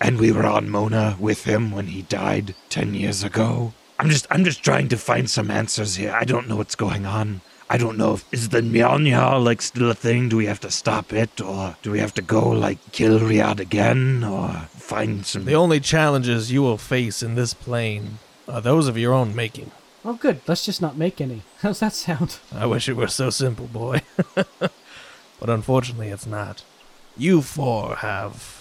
And 0.00 0.18
we 0.18 0.32
were 0.32 0.46
on 0.46 0.70
Mona 0.70 1.16
with 1.20 1.44
him 1.44 1.70
when 1.70 1.88
he 1.88 2.02
died 2.02 2.54
10 2.70 2.94
years 2.94 3.22
ago. 3.22 3.74
I'm 3.98 4.08
just 4.08 4.26
I'm 4.30 4.44
just 4.44 4.62
trying 4.62 4.88
to 4.88 4.96
find 4.96 5.28
some 5.28 5.50
answers 5.50 5.96
here. 5.96 6.16
I 6.18 6.24
don't 6.24 6.48
know 6.48 6.56
what's 6.56 6.74
going 6.74 7.04
on. 7.04 7.42
I 7.68 7.76
don't 7.76 7.98
know 7.98 8.14
if 8.14 8.24
is 8.32 8.48
the 8.48 8.62
Mjolnir 8.62 9.44
like 9.44 9.60
still 9.60 9.90
a 9.90 9.94
thing? 9.94 10.30
Do 10.30 10.38
we 10.38 10.46
have 10.46 10.60
to 10.60 10.70
stop 10.70 11.12
it 11.12 11.40
or 11.40 11.76
do 11.82 11.90
we 11.90 11.98
have 11.98 12.14
to 12.14 12.22
go 12.22 12.48
like 12.48 12.78
kill 12.92 13.20
Riyadh 13.20 13.60
again 13.60 14.24
or 14.24 14.48
find 14.70 15.26
some 15.26 15.44
The 15.44 15.54
only 15.54 15.80
challenges 15.80 16.50
you 16.50 16.62
will 16.62 16.78
face 16.78 17.22
in 17.22 17.34
this 17.34 17.52
plane 17.52 18.18
are 18.48 18.60
those 18.60 18.88
of 18.88 18.96
your 18.96 19.12
own 19.12 19.36
making. 19.36 19.70
Oh, 20.04 20.14
good. 20.14 20.40
Let's 20.46 20.64
just 20.64 20.80
not 20.80 20.96
make 20.96 21.20
any. 21.20 21.42
How's 21.60 21.80
that 21.80 21.92
sound? 21.92 22.38
I 22.54 22.66
wish 22.66 22.88
it 22.88 22.96
were 22.96 23.06
so 23.06 23.30
simple, 23.30 23.66
boy. 23.66 24.00
but 24.34 24.70
unfortunately, 25.50 26.08
it's 26.08 26.26
not. 26.26 26.64
You 27.16 27.42
four 27.42 27.96
have 27.96 28.59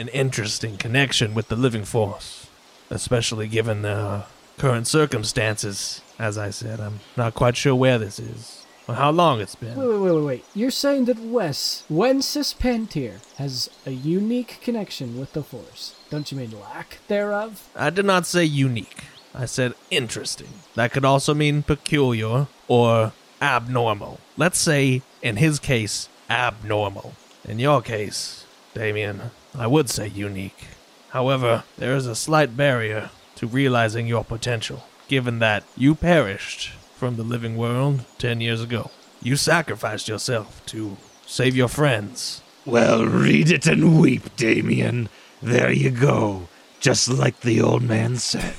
an 0.00 0.08
interesting 0.08 0.76
connection 0.76 1.34
with 1.34 1.48
the 1.48 1.56
living 1.56 1.84
force, 1.84 2.48
especially 2.88 3.46
given 3.46 3.82
the 3.82 4.24
current 4.58 4.86
circumstances. 4.86 6.00
As 6.18 6.36
I 6.36 6.50
said, 6.50 6.80
I'm 6.80 7.00
not 7.16 7.34
quite 7.34 7.56
sure 7.56 7.74
where 7.74 7.98
this 7.98 8.18
is 8.18 8.66
or 8.88 8.94
how 8.94 9.10
long 9.10 9.40
it's 9.40 9.54
been. 9.54 9.76
Wait, 9.76 9.86
wait, 9.86 9.98
wait, 9.98 10.12
wait, 10.12 10.24
wait. 10.24 10.44
You're 10.54 10.70
saying 10.70 11.04
that 11.04 11.18
Wes, 11.18 11.84
Wences 11.90 12.56
Pantier, 12.56 13.20
has 13.36 13.70
a 13.86 13.90
unique 13.92 14.58
connection 14.60 15.18
with 15.18 15.32
the 15.32 15.42
Force. 15.42 15.94
Don't 16.10 16.30
you 16.32 16.38
mean 16.38 16.58
lack 16.60 16.98
thereof? 17.08 17.68
I 17.76 17.90
did 17.90 18.04
not 18.04 18.26
say 18.26 18.44
unique. 18.44 19.04
I 19.34 19.44
said 19.44 19.74
interesting. 19.90 20.48
That 20.74 20.92
could 20.92 21.04
also 21.04 21.34
mean 21.34 21.62
peculiar 21.62 22.48
or 22.66 23.12
abnormal. 23.40 24.18
Let's 24.36 24.58
say, 24.58 25.02
in 25.22 25.36
his 25.36 25.58
case, 25.60 26.08
abnormal. 26.28 27.14
In 27.48 27.58
your 27.58 27.80
case, 27.80 28.44
Damien, 28.74 29.30
I 29.54 29.66
would 29.66 29.90
say 29.90 30.08
unique. 30.08 30.68
However, 31.10 31.64
there 31.76 31.96
is 31.96 32.06
a 32.06 32.14
slight 32.14 32.56
barrier 32.56 33.10
to 33.36 33.46
realizing 33.46 34.06
your 34.06 34.24
potential, 34.24 34.84
given 35.08 35.38
that 35.40 35.64
you 35.76 35.94
perished 35.94 36.70
from 36.96 37.16
the 37.16 37.22
living 37.22 37.56
world 37.56 38.04
ten 38.18 38.40
years 38.40 38.62
ago. 38.62 38.90
You 39.22 39.36
sacrificed 39.36 40.08
yourself 40.08 40.64
to 40.66 40.96
save 41.26 41.56
your 41.56 41.68
friends. 41.68 42.42
Well, 42.64 43.04
read 43.06 43.50
it 43.50 43.66
and 43.66 44.00
weep, 44.00 44.36
Damien. 44.36 45.08
There 45.42 45.72
you 45.72 45.90
go. 45.90 46.48
Just 46.78 47.08
like 47.08 47.40
the 47.40 47.60
old 47.60 47.82
man 47.82 48.16
said. 48.16 48.54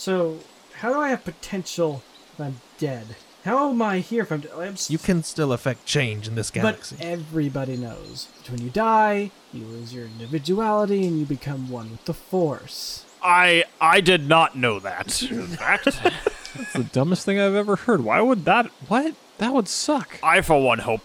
So, 0.00 0.38
how 0.76 0.94
do 0.94 0.98
I 0.98 1.10
have 1.10 1.24
potential 1.24 2.02
if 2.32 2.40
I'm 2.40 2.62
dead? 2.78 3.16
How 3.44 3.70
am 3.70 3.80
I 3.80 4.00
here 4.00 4.22
if 4.22 4.32
I'm 4.32 4.40
dead? 4.40 4.52
I'm 4.54 4.76
You 4.88 4.98
can 4.98 5.22
still 5.22 5.52
affect 5.52 5.86
change 5.86 6.28
in 6.28 6.34
this 6.34 6.50
galaxy. 6.50 6.96
But 6.96 7.06
everybody 7.06 7.76
knows 7.76 8.28
that 8.36 8.50
when 8.50 8.60
you 8.60 8.68
die, 8.70 9.30
you 9.52 9.64
lose 9.64 9.94
your 9.94 10.04
individuality 10.04 11.06
and 11.06 11.18
you 11.18 11.24
become 11.24 11.70
one 11.70 11.90
with 11.90 12.04
the 12.04 12.14
Force. 12.14 13.06
I 13.22 13.64
I 13.80 14.00
did 14.00 14.28
not 14.28 14.56
know 14.56 14.78
that. 14.80 15.22
In 15.30 15.46
fact, 15.46 15.84
That's 15.84 16.72
the 16.74 16.84
dumbest 16.84 17.24
thing 17.24 17.40
I've 17.40 17.54
ever 17.54 17.76
heard. 17.76 18.02
Why 18.02 18.20
would 18.20 18.44
that? 18.44 18.66
What? 18.88 19.14
That 19.38 19.54
would 19.54 19.68
suck. 19.68 20.18
I 20.22 20.42
for 20.42 20.62
one 20.62 20.80
hope 20.80 21.00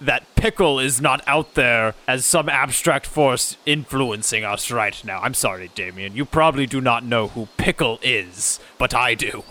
that 0.00 0.34
Pickle 0.34 0.78
is 0.78 1.00
not 1.00 1.22
out 1.26 1.54
there 1.54 1.94
as 2.06 2.24
some 2.24 2.48
abstract 2.48 3.04
force 3.04 3.56
influencing 3.66 4.44
us 4.44 4.70
right 4.70 5.02
now. 5.04 5.20
I'm 5.20 5.34
sorry, 5.34 5.70
Damien. 5.74 6.14
You 6.14 6.24
probably 6.24 6.66
do 6.66 6.80
not 6.80 7.04
know 7.04 7.28
who 7.28 7.48
Pickle 7.56 7.98
is, 8.02 8.60
but 8.78 8.94
I 8.94 9.14
do. 9.14 9.44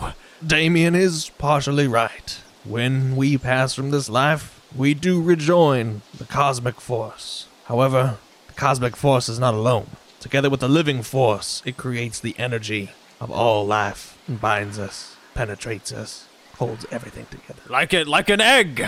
Damien 0.46 0.94
is 0.94 1.30
partially 1.36 1.86
right. 1.86 2.40
When 2.64 3.14
we 3.14 3.36
pass 3.36 3.74
from 3.74 3.90
this 3.90 4.08
life, 4.08 4.58
we 4.74 4.94
do 4.94 5.20
rejoin 5.20 6.00
the 6.16 6.24
cosmic 6.24 6.80
force. 6.80 7.46
However, 7.66 8.16
the 8.46 8.54
cosmic 8.54 8.96
force 8.96 9.28
is 9.28 9.38
not 9.38 9.52
alone. 9.52 9.88
Together 10.18 10.48
with 10.48 10.60
the 10.60 10.68
living 10.68 11.02
force, 11.02 11.62
it 11.66 11.76
creates 11.76 12.18
the 12.18 12.34
energy 12.38 12.90
of 13.20 13.30
all 13.30 13.66
life 13.66 14.18
and 14.26 14.40
binds 14.40 14.78
us, 14.78 15.14
penetrates 15.34 15.92
us, 15.92 16.26
holds 16.56 16.86
everything 16.90 17.26
together. 17.26 17.60
Like 17.68 17.92
it 17.92 18.08
like 18.08 18.30
an 18.30 18.40
egg. 18.40 18.82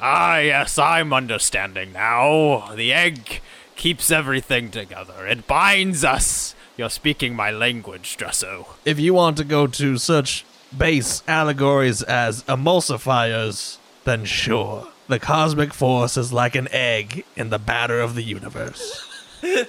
Ah, 0.00 0.38
yes, 0.38 0.76
I'm 0.76 1.12
understanding 1.12 1.92
now. 1.92 2.74
The 2.74 2.92
egg 2.92 3.40
keeps 3.76 4.10
everything 4.10 4.72
together. 4.72 5.24
It 5.26 5.46
binds 5.46 6.04
us. 6.04 6.56
You're 6.76 6.90
speaking 6.90 7.36
my 7.36 7.50
language, 7.52 8.16
Dresso. 8.16 8.66
If 8.84 8.98
you 8.98 9.14
want 9.14 9.36
to 9.36 9.44
go 9.44 9.66
to 9.68 9.98
such 9.98 10.44
base 10.76 11.22
allegories 11.28 12.02
as 12.02 12.42
emulsifiers, 12.44 13.78
then 14.04 14.24
sure. 14.24 14.88
The 15.08 15.18
cosmic 15.18 15.72
force 15.72 16.16
is 16.16 16.32
like 16.32 16.56
an 16.56 16.68
egg 16.72 17.24
in 17.36 17.50
the 17.50 17.58
batter 17.58 18.00
of 18.00 18.14
the 18.14 18.22
universe. 18.22 19.08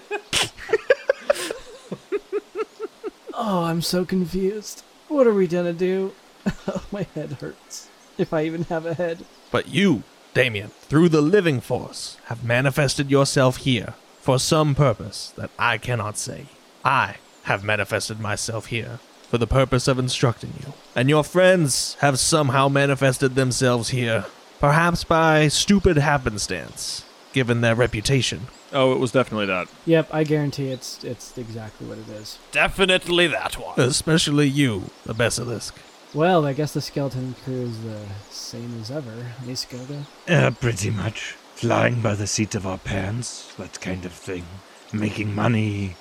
Oh, 3.39 3.65
I'm 3.65 3.83
so 3.83 4.03
confused. 4.03 4.83
What 5.09 5.27
are 5.27 5.33
we 5.33 5.47
gonna 5.47 5.73
do? 5.73 6.13
Oh, 6.67 6.83
my 6.91 7.03
head 7.13 7.33
hurts. 7.33 7.87
If 8.17 8.33
I 8.33 8.45
even 8.45 8.63
have 8.63 8.85
a 8.85 8.93
head. 8.93 9.25
But 9.51 9.67
you, 9.67 10.03
Damien, 10.33 10.69
through 10.69 11.09
the 11.09 11.21
living 11.21 11.61
force, 11.61 12.17
have 12.25 12.43
manifested 12.43 13.11
yourself 13.11 13.57
here 13.57 13.93
for 14.21 14.39
some 14.39 14.73
purpose 14.75 15.31
that 15.37 15.51
I 15.59 15.77
cannot 15.77 16.17
say. 16.17 16.47
I 16.83 17.17
have 17.43 17.63
manifested 17.63 18.19
myself 18.19 18.67
here 18.67 18.99
for 19.29 19.37
the 19.37 19.47
purpose 19.47 19.87
of 19.87 19.99
instructing 19.99 20.53
you. 20.59 20.73
And 20.95 21.09
your 21.09 21.23
friends 21.23 21.95
have 21.99 22.19
somehow 22.19 22.67
manifested 22.67 23.35
themselves 23.35 23.89
here, 23.89 24.25
perhaps 24.59 25.03
by 25.03 25.47
stupid 25.47 25.97
happenstance, 25.97 27.05
given 27.33 27.61
their 27.61 27.75
reputation. 27.75 28.47
Oh, 28.73 28.91
it 28.93 28.99
was 28.99 29.11
definitely 29.11 29.45
that. 29.47 29.67
Yep, 29.85 30.09
I 30.11 30.23
guarantee 30.23 30.69
it's 30.69 31.03
it's 31.03 31.37
exactly 31.37 31.87
what 31.87 31.97
it 31.97 32.09
is. 32.09 32.37
Definitely 32.51 33.27
that 33.27 33.57
one. 33.57 33.79
Especially 33.79 34.47
you, 34.47 34.89
the 35.05 35.13
Basilisk. 35.13 35.75
Well, 36.13 36.45
I 36.45 36.53
guess 36.53 36.73
the 36.73 36.81
skeleton 36.81 37.35
crew 37.43 37.63
is 37.63 37.83
the 37.83 37.99
same 38.29 38.79
as 38.81 38.91
ever. 38.91 39.23
Hey, 39.45 39.51
Skoga. 39.53 40.05
Uh, 40.27 40.51
pretty 40.51 40.89
much. 40.89 41.35
Flying 41.55 42.01
by 42.01 42.15
the 42.15 42.27
seat 42.27 42.55
of 42.55 42.67
our 42.67 42.77
pants, 42.77 43.53
that 43.57 43.81
kind 43.81 44.05
of 44.05 44.13
thing. 44.13 44.45
Making 44.93 45.33
money, 45.33 45.95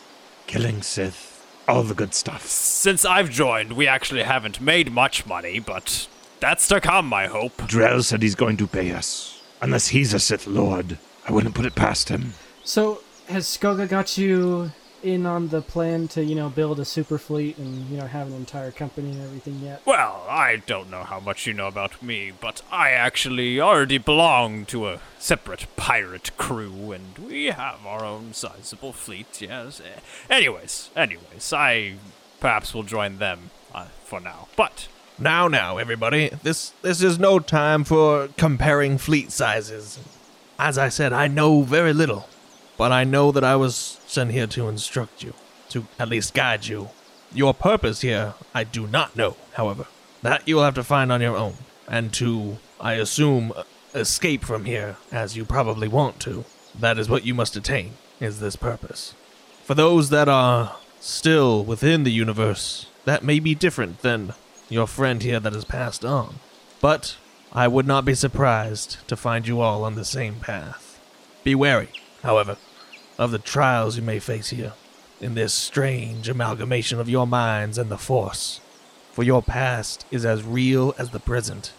killing 0.46 0.82
Sith, 0.82 1.35
all 1.68 1.82
the 1.82 1.94
good 1.94 2.14
stuff. 2.14 2.46
Since 2.46 3.04
I've 3.04 3.30
joined, 3.30 3.72
we 3.72 3.86
actually 3.86 4.22
haven't 4.22 4.60
made 4.60 4.92
much 4.92 5.26
money, 5.26 5.58
but 5.58 6.08
that's 6.40 6.68
to 6.68 6.80
come, 6.80 7.12
I 7.12 7.26
hope. 7.26 7.56
Drell 7.58 8.02
said 8.02 8.22
he's 8.22 8.34
going 8.34 8.56
to 8.58 8.66
pay 8.66 8.92
us. 8.92 9.42
Unless 9.60 9.88
he's 9.88 10.14
a 10.14 10.18
Sith 10.18 10.46
Lord. 10.46 10.98
I 11.26 11.32
wouldn't 11.32 11.54
put 11.54 11.66
it 11.66 11.74
past 11.74 12.08
him. 12.08 12.34
So, 12.62 13.02
has 13.28 13.46
Skoga 13.46 13.88
got 13.88 14.16
you 14.16 14.70
in 15.06 15.24
on 15.24 15.48
the 15.48 15.62
plan 15.62 16.08
to, 16.08 16.24
you 16.24 16.34
know, 16.34 16.48
build 16.48 16.80
a 16.80 16.84
super 16.84 17.16
fleet 17.18 17.56
and, 17.58 17.88
you 17.88 17.96
know, 17.96 18.06
have 18.06 18.26
an 18.26 18.34
entire 18.34 18.70
company 18.72 19.12
and 19.12 19.22
everything 19.22 19.60
yet? 19.60 19.80
Well, 19.86 20.24
I 20.28 20.56
don't 20.66 20.90
know 20.90 21.04
how 21.04 21.20
much 21.20 21.46
you 21.46 21.52
know 21.52 21.68
about 21.68 22.02
me, 22.02 22.32
but 22.38 22.62
I 22.70 22.90
actually 22.90 23.60
already 23.60 23.98
belong 23.98 24.66
to 24.66 24.88
a 24.88 25.00
separate 25.18 25.66
pirate 25.76 26.30
crew, 26.36 26.92
and 26.92 27.16
we 27.18 27.46
have 27.46 27.86
our 27.86 28.04
own 28.04 28.32
sizable 28.34 28.92
fleet, 28.92 29.40
yes. 29.40 29.80
Eh, 29.80 30.00
Anyways, 30.28 30.90
anyways, 30.96 31.52
I 31.52 31.94
perhaps 32.40 32.74
will 32.74 32.82
join 32.82 33.18
them 33.18 33.50
uh, 33.74 33.86
for 34.04 34.20
now. 34.20 34.48
But 34.56 34.88
Now, 35.18 35.48
now, 35.48 35.78
everybody, 35.78 36.28
this 36.42 36.74
this 36.82 37.02
is 37.02 37.18
no 37.18 37.38
time 37.38 37.84
for 37.84 38.28
comparing 38.36 38.98
fleet 38.98 39.32
sizes. 39.32 39.98
As 40.58 40.76
I 40.78 40.90
said, 40.90 41.12
I 41.12 41.26
know 41.26 41.62
very 41.62 41.92
little, 41.94 42.28
but 42.76 42.92
I 42.92 43.04
know 43.04 43.32
that 43.32 43.44
I 43.44 43.56
was 43.56 43.98
sent 44.06 44.32
here 44.32 44.46
to 44.48 44.68
instruct 44.68 45.22
you, 45.22 45.34
to 45.70 45.86
at 45.98 46.08
least 46.08 46.34
guide 46.34 46.66
you. 46.66 46.90
Your 47.32 47.54
purpose 47.54 48.00
here, 48.00 48.34
I 48.54 48.64
do 48.64 48.86
not 48.86 49.16
know, 49.16 49.36
however. 49.54 49.86
That 50.22 50.46
you 50.46 50.56
will 50.56 50.64
have 50.64 50.74
to 50.74 50.84
find 50.84 51.12
on 51.12 51.20
your 51.20 51.36
own, 51.36 51.54
and 51.88 52.12
to, 52.14 52.58
I 52.80 52.94
assume, 52.94 53.52
uh, 53.54 53.64
escape 53.94 54.44
from 54.44 54.64
here, 54.64 54.96
as 55.10 55.36
you 55.36 55.44
probably 55.44 55.88
want 55.88 56.20
to. 56.20 56.44
That 56.78 56.98
is 56.98 57.08
what 57.08 57.24
you 57.24 57.34
must 57.34 57.56
attain, 57.56 57.92
is 58.20 58.40
this 58.40 58.56
purpose. 58.56 59.14
For 59.64 59.74
those 59.74 60.10
that 60.10 60.28
are 60.28 60.76
still 61.00 61.64
within 61.64 62.04
the 62.04 62.12
universe, 62.12 62.86
that 63.04 63.24
may 63.24 63.40
be 63.40 63.54
different 63.54 64.02
than 64.02 64.34
your 64.68 64.86
friend 64.86 65.22
here 65.22 65.40
that 65.40 65.52
has 65.52 65.64
passed 65.64 66.04
on. 66.04 66.36
But 66.80 67.16
I 67.52 67.68
would 67.68 67.86
not 67.86 68.04
be 68.04 68.14
surprised 68.14 69.06
to 69.08 69.16
find 69.16 69.46
you 69.46 69.60
all 69.60 69.84
on 69.84 69.94
the 69.94 70.04
same 70.04 70.36
path. 70.36 71.00
Be 71.44 71.54
wary, 71.54 71.88
however, 72.22 72.56
of 73.18 73.30
the 73.30 73.38
trials 73.38 73.96
you 73.96 74.02
may 74.02 74.18
face 74.18 74.50
here 74.50 74.72
in 75.20 75.34
this 75.34 75.54
strange 75.54 76.28
amalgamation 76.28 77.00
of 77.00 77.08
your 77.08 77.26
minds 77.26 77.78
and 77.78 77.90
the 77.90 77.98
Force. 77.98 78.60
For 79.12 79.22
your 79.22 79.42
past 79.42 80.04
is 80.10 80.26
as 80.26 80.42
real 80.42 80.94
as 80.98 81.10
the 81.10 81.20
present, 81.20 81.72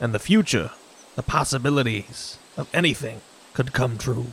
and 0.00 0.14
the 0.14 0.20
future, 0.20 0.70
the 1.16 1.22
possibilities 1.22 2.38
of 2.56 2.68
anything, 2.72 3.20
could 3.52 3.72
come 3.72 3.98
true. 3.98 4.26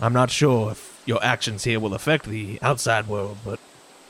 I'm 0.00 0.14
not 0.14 0.30
sure 0.30 0.70
if 0.70 1.02
your 1.06 1.22
actions 1.22 1.64
here 1.64 1.80
will 1.80 1.94
affect 1.94 2.26
the 2.26 2.58
outside 2.62 3.06
world, 3.06 3.38
but 3.44 3.60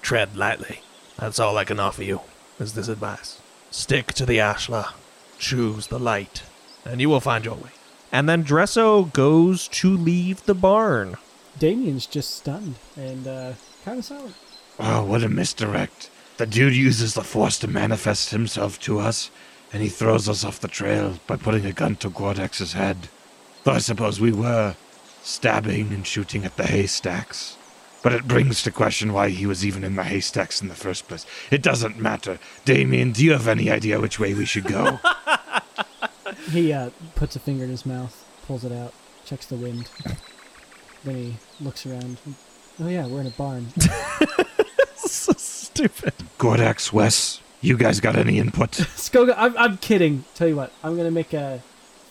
tread 0.03 0.37
lightly. 0.37 0.81
That's 1.19 1.41
all 1.41 1.59
I 1.59 1.65
can 1.65 1.81
offer 1.81 2.05
you, 2.05 2.21
is 2.61 2.75
this 2.75 2.89
advice. 2.89 3.41
Stick 3.71 4.13
to 4.15 4.27
the 4.27 4.39
Ashla, 4.39 4.93
choose 5.39 5.89
the 5.89 5.99
light, 5.99 6.43
and 6.85 7.01
you 7.01 7.09
will 7.09 7.21
find 7.21 7.45
your 7.45 7.57
way. 7.57 7.71
And 8.17 8.31
then 8.31 8.45
Dresso 8.45 9.13
goes 9.13 9.69
to 9.69 9.95
leave 9.95 10.43
the 10.47 10.55
barn. 10.55 11.19
Damien's 11.59 12.07
just 12.07 12.35
stunned 12.35 12.77
and 12.97 13.27
uh, 13.27 13.53
kind 13.85 13.99
of 13.99 14.07
silent. 14.07 14.35
Oh, 14.79 15.05
what 15.05 15.23
a 15.23 15.29
misdirect. 15.29 16.09
The 16.39 16.47
dude 16.47 16.75
uses 16.75 17.13
the 17.13 17.21
Force 17.21 17.59
to 17.59 17.69
manifest 17.69 18.31
himself 18.31 18.81
to 18.81 19.01
us, 19.01 19.31
and 19.71 19.83
he 19.83 19.91
throws 19.91 20.31
us 20.31 20.45
off 20.47 20.61
the 20.61 20.67
trail 20.67 21.19
by 21.27 21.37
putting 21.37 21.67
a 21.67 21.75
gun 21.75 21.97
to 21.97 22.09
Gordax's 22.09 22.73
head. 22.73 23.11
Though 23.65 23.73
I 23.73 23.79
suppose 23.81 24.19
we 24.19 24.33
were 24.33 24.77
stabbing 25.23 25.93
and 25.93 26.07
shooting 26.07 26.47
at 26.47 26.57
the 26.57 26.65
haystacks. 26.65 27.59
But 28.03 28.15
it 28.15 28.27
brings 28.27 28.63
to 28.63 28.71
question 28.71 29.13
why 29.13 29.29
he 29.29 29.45
was 29.45 29.63
even 29.63 29.85
in 29.85 29.95
the 29.95 30.05
haystacks 30.05 30.63
in 30.63 30.69
the 30.69 30.75
first 30.75 31.07
place. 31.07 31.27
It 31.51 31.61
doesn't 31.61 31.99
matter. 31.99 32.39
Damien, 32.65 33.13
do 33.13 33.23
you 33.23 33.33
have 33.33 33.47
any 33.47 33.71
idea 33.71 34.01
which 34.01 34.19
way 34.19 34.33
we 34.33 34.47
should 34.47 34.65
go? 34.65 35.01
He 36.51 36.73
uh, 36.73 36.91
puts 37.15 37.37
a 37.37 37.39
finger 37.39 37.65
in 37.65 37.71
his 37.71 37.87
mouth, 37.87 38.25
pulls 38.47 38.65
it 38.65 38.73
out, 38.73 38.93
checks 39.25 39.47
the 39.47 39.57
wind. 39.57 39.89
then 41.05 41.15
he 41.15 41.37
looks 41.61 41.87
around. 41.87 42.19
Oh 42.81 42.89
yeah, 42.89 43.07
we're 43.07 43.21
in 43.21 43.27
a 43.27 43.31
barn. 43.31 43.69
so 44.97 45.33
stupid. 45.37 46.15
Gordax, 46.39 46.93
Wes, 46.93 47.41
you 47.61 47.77
guys 47.77 48.01
got 48.01 48.17
any 48.17 48.39
input? 48.39 48.71
Skoga, 48.97 49.35
I'm, 49.37 49.57
I'm 49.57 49.77
kidding. 49.79 50.25
Tell 50.35 50.49
you 50.49 50.57
what, 50.57 50.73
I'm 50.83 50.97
gonna 50.97 51.11
make 51.11 51.33
a 51.33 51.63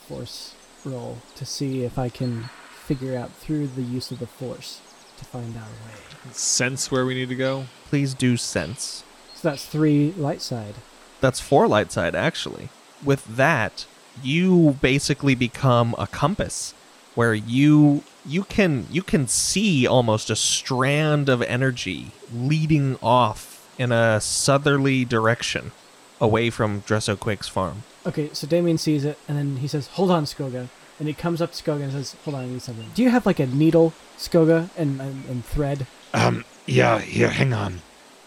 force 0.08 0.54
roll 0.84 1.18
to 1.34 1.44
see 1.44 1.84
if 1.84 1.98
I 1.98 2.08
can 2.08 2.48
figure 2.84 3.16
out 3.16 3.32
through 3.32 3.66
the 3.68 3.82
use 3.82 4.10
of 4.10 4.18
the 4.18 4.26
force 4.26 4.80
to 5.18 5.24
find 5.24 5.56
our 5.56 5.62
way. 5.62 6.32
Sense 6.32 6.90
where 6.90 7.04
we 7.04 7.14
need 7.14 7.28
to 7.28 7.36
go. 7.36 7.66
Please 7.86 8.14
do 8.14 8.36
sense. 8.36 9.04
So 9.34 9.50
that's 9.50 9.66
three 9.66 10.12
light 10.12 10.40
side. 10.40 10.74
That's 11.20 11.40
four 11.40 11.66
light 11.66 11.90
side, 11.92 12.14
actually. 12.14 12.68
With 13.04 13.24
that, 13.36 13.86
you 14.22 14.76
basically 14.80 15.34
become 15.34 15.94
a 15.98 16.06
compass 16.06 16.74
where 17.14 17.34
you 17.34 18.04
you 18.24 18.44
can 18.44 18.86
you 18.90 19.02
can 19.02 19.26
see 19.26 19.86
almost 19.86 20.30
a 20.30 20.36
strand 20.36 21.28
of 21.28 21.42
energy 21.42 22.12
leading 22.32 22.98
off 23.02 23.68
in 23.78 23.92
a 23.92 24.20
southerly 24.20 25.04
direction 25.04 25.72
away 26.20 26.50
from 26.50 26.82
Dresso 26.82 27.18
Quake's 27.18 27.48
farm. 27.48 27.82
Okay, 28.06 28.30
so 28.32 28.46
Damien 28.46 28.78
sees 28.78 29.04
it, 29.04 29.18
and 29.28 29.36
then 29.36 29.56
he 29.56 29.68
says, 29.68 29.88
"Hold 29.88 30.10
on, 30.10 30.24
Skoga." 30.24 30.68
And 30.98 31.08
he 31.08 31.14
comes 31.14 31.42
up 31.42 31.52
to 31.52 31.62
Skoga 31.62 31.82
and 31.82 31.92
says, 31.92 32.16
"Hold 32.24 32.36
on, 32.36 32.44
I 32.44 32.46
need 32.46 32.62
something. 32.62 32.90
Do 32.94 33.02
you 33.02 33.10
have 33.10 33.26
like 33.26 33.40
a 33.40 33.46
needle, 33.46 33.92
Skoga, 34.18 34.70
and 34.76 35.00
and, 35.00 35.24
and 35.26 35.44
thread?" 35.44 35.86
Um, 36.14 36.44
yeah, 36.66 36.98
here, 37.00 37.30
hang 37.30 37.52
on. 37.52 37.82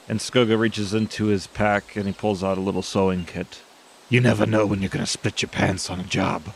And 0.08 0.20
Skoga 0.20 0.58
reaches 0.58 0.94
into 0.94 1.26
his 1.26 1.48
pack 1.48 1.96
and 1.96 2.08
he 2.08 2.14
pulls 2.14 2.44
out 2.44 2.58
a 2.58 2.62
little 2.62 2.82
sewing 2.82 3.26
kit. 3.26 3.62
You 4.10 4.22
never 4.22 4.46
know 4.46 4.66
when 4.66 4.82
you're 4.82 4.90
gonna 4.90 5.06
split 5.06 5.42
your 5.42 5.50
pants 5.50 5.90
on 5.90 6.00
a 6.00 6.04
job. 6.04 6.54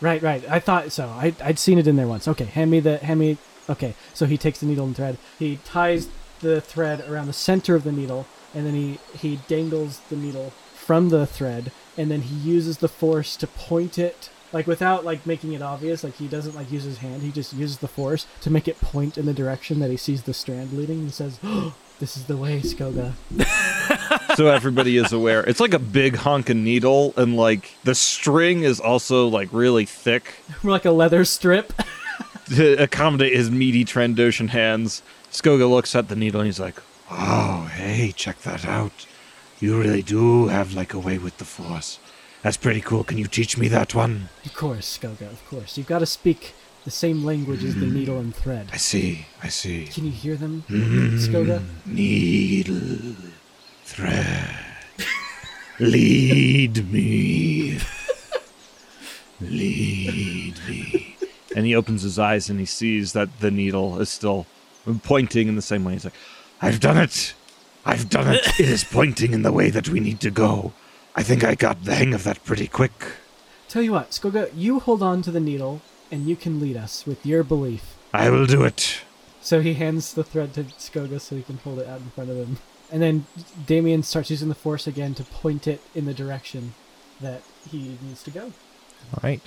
Right, 0.00 0.22
right. 0.22 0.44
I 0.48 0.60
thought 0.60 0.92
so. 0.92 1.08
I 1.08 1.34
I'd 1.42 1.58
seen 1.58 1.78
it 1.78 1.86
in 1.86 1.96
there 1.96 2.06
once. 2.06 2.28
Okay, 2.28 2.44
hand 2.44 2.70
me 2.70 2.80
the 2.80 2.98
hand 2.98 3.20
me. 3.20 3.38
Okay, 3.68 3.94
so 4.14 4.26
he 4.26 4.36
takes 4.36 4.60
the 4.60 4.66
needle 4.66 4.86
and 4.86 4.96
thread. 4.96 5.16
He 5.38 5.58
ties 5.64 6.08
the 6.40 6.60
thread 6.60 7.08
around 7.08 7.26
the 7.26 7.32
center 7.32 7.74
of 7.74 7.84
the 7.84 7.92
needle, 7.92 8.26
and 8.54 8.66
then 8.66 8.74
he 8.74 8.98
he 9.16 9.40
dangles 9.48 10.00
the 10.10 10.16
needle 10.16 10.52
from 10.74 11.08
the 11.08 11.26
thread, 11.26 11.72
and 11.96 12.10
then 12.10 12.22
he 12.22 12.34
uses 12.34 12.78
the 12.78 12.88
force 12.88 13.36
to 13.36 13.46
point 13.46 13.98
it 13.98 14.30
like 14.52 14.66
without 14.66 15.04
like 15.04 15.26
making 15.26 15.52
it 15.52 15.62
obvious. 15.62 16.04
Like 16.04 16.16
he 16.16 16.28
doesn't 16.28 16.54
like 16.54 16.70
use 16.70 16.84
his 16.84 16.98
hand. 16.98 17.22
He 17.22 17.32
just 17.32 17.52
uses 17.52 17.78
the 17.78 17.88
force 17.88 18.26
to 18.42 18.50
make 18.50 18.68
it 18.68 18.80
point 18.80 19.16
in 19.16 19.26
the 19.26 19.34
direction 19.34 19.78
that 19.80 19.90
he 19.90 19.96
sees 19.96 20.24
the 20.24 20.34
strand 20.34 20.72
leading. 20.72 21.04
He 21.04 21.10
says, 21.10 21.38
oh, 21.42 21.74
"This 21.98 22.16
is 22.16 22.24
the 22.24 22.36
way, 22.36 22.60
Skoga." 22.60 23.14
so 24.40 24.46
everybody 24.48 24.96
is 24.96 25.12
aware. 25.12 25.42
It's 25.44 25.60
like 25.60 25.74
a 25.74 25.78
big 25.78 26.16
honking 26.16 26.64
needle, 26.64 27.12
and 27.18 27.36
like 27.36 27.74
the 27.84 27.94
string 27.94 28.62
is 28.62 28.80
also 28.80 29.28
like 29.28 29.50
really 29.52 29.84
thick 29.84 30.36
like 30.62 30.86
a 30.86 30.90
leather 30.92 31.26
strip. 31.26 31.74
to 32.56 32.82
accommodate 32.82 33.34
his 33.36 33.50
meaty 33.50 33.84
Trandoshan 33.84 34.48
hands. 34.48 35.02
Skoga 35.30 35.68
looks 35.68 35.94
at 35.94 36.08
the 36.08 36.16
needle 36.16 36.40
and 36.40 36.46
he's 36.46 36.58
like, 36.58 36.76
"Oh, 37.10 37.70
hey, 37.74 38.12
check 38.16 38.40
that 38.40 38.64
out. 38.64 39.06
You 39.60 39.78
really 39.78 40.00
do 40.00 40.48
have 40.48 40.72
like 40.72 40.94
a 40.94 40.98
way 40.98 41.18
with 41.18 41.36
the 41.36 41.44
Force. 41.44 41.98
That's 42.42 42.56
pretty 42.56 42.80
cool. 42.80 43.04
Can 43.04 43.18
you 43.18 43.26
teach 43.26 43.58
me 43.58 43.68
that 43.68 43.94
one?" 43.94 44.30
Of 44.46 44.54
course, 44.54 44.98
Skoga. 44.98 45.30
Of 45.30 45.46
course, 45.50 45.76
you've 45.76 45.86
got 45.86 45.98
to 45.98 46.06
speak 46.06 46.54
the 46.86 46.90
same 46.90 47.22
language 47.26 47.62
as 47.62 47.74
the 47.74 47.84
needle 47.84 48.18
and 48.18 48.34
thread. 48.34 48.70
I 48.72 48.78
see. 48.78 49.26
I 49.42 49.48
see. 49.48 49.84
Can 49.84 50.06
you 50.06 50.10
hear 50.12 50.34
them, 50.36 50.64
Mm, 50.70 51.18
Skoga? 51.20 51.62
Needle, 51.84 53.14
thread, 53.90 54.56
lead 55.80 56.92
me, 56.92 57.78
lead 59.40 60.54
me. 60.68 61.16
And 61.56 61.66
he 61.66 61.74
opens 61.74 62.02
his 62.02 62.18
eyes 62.18 62.48
and 62.48 62.60
he 62.60 62.66
sees 62.66 63.12
that 63.14 63.40
the 63.40 63.50
needle 63.50 64.00
is 64.00 64.08
still 64.08 64.46
pointing 65.02 65.48
in 65.48 65.56
the 65.56 65.62
same 65.62 65.84
way. 65.84 65.94
He's 65.94 66.04
like, 66.04 66.14
I've 66.62 66.78
done 66.78 66.98
it. 66.98 67.34
I've 67.84 68.08
done 68.08 68.32
it. 68.32 68.60
It 68.60 68.68
is 68.68 68.84
pointing 68.84 69.32
in 69.32 69.42
the 69.42 69.52
way 69.52 69.70
that 69.70 69.88
we 69.88 69.98
need 69.98 70.20
to 70.20 70.30
go. 70.30 70.72
I 71.16 71.24
think 71.24 71.42
I 71.42 71.56
got 71.56 71.84
the 71.84 71.96
hang 71.96 72.14
of 72.14 72.22
that 72.24 72.44
pretty 72.44 72.68
quick. 72.68 72.92
Tell 73.68 73.82
you 73.82 73.92
what, 73.92 74.10
Skoga, 74.10 74.50
you 74.54 74.78
hold 74.78 75.02
on 75.02 75.22
to 75.22 75.32
the 75.32 75.40
needle, 75.40 75.80
and 76.12 76.26
you 76.28 76.36
can 76.36 76.60
lead 76.60 76.76
us 76.76 77.06
with 77.06 77.26
your 77.26 77.42
belief. 77.42 77.96
I 78.12 78.30
will 78.30 78.46
do 78.46 78.62
it. 78.62 79.00
So 79.40 79.60
he 79.60 79.74
hands 79.74 80.14
the 80.14 80.22
thread 80.22 80.54
to 80.54 80.64
Skoga 80.64 81.20
so 81.20 81.34
he 81.34 81.42
can 81.42 81.56
hold 81.58 81.80
it 81.80 81.88
out 81.88 82.00
in 82.00 82.10
front 82.10 82.30
of 82.30 82.36
him. 82.36 82.58
And 82.92 83.00
then 83.02 83.26
Damien 83.66 84.02
starts 84.02 84.30
using 84.30 84.48
the 84.48 84.54
force 84.54 84.86
again 84.86 85.14
to 85.14 85.24
point 85.24 85.66
it 85.66 85.80
in 85.94 86.06
the 86.06 86.14
direction 86.14 86.74
that 87.20 87.42
he 87.70 87.96
needs 88.02 88.22
to 88.24 88.30
go. 88.30 88.52
All 89.14 89.20
right. 89.22 89.40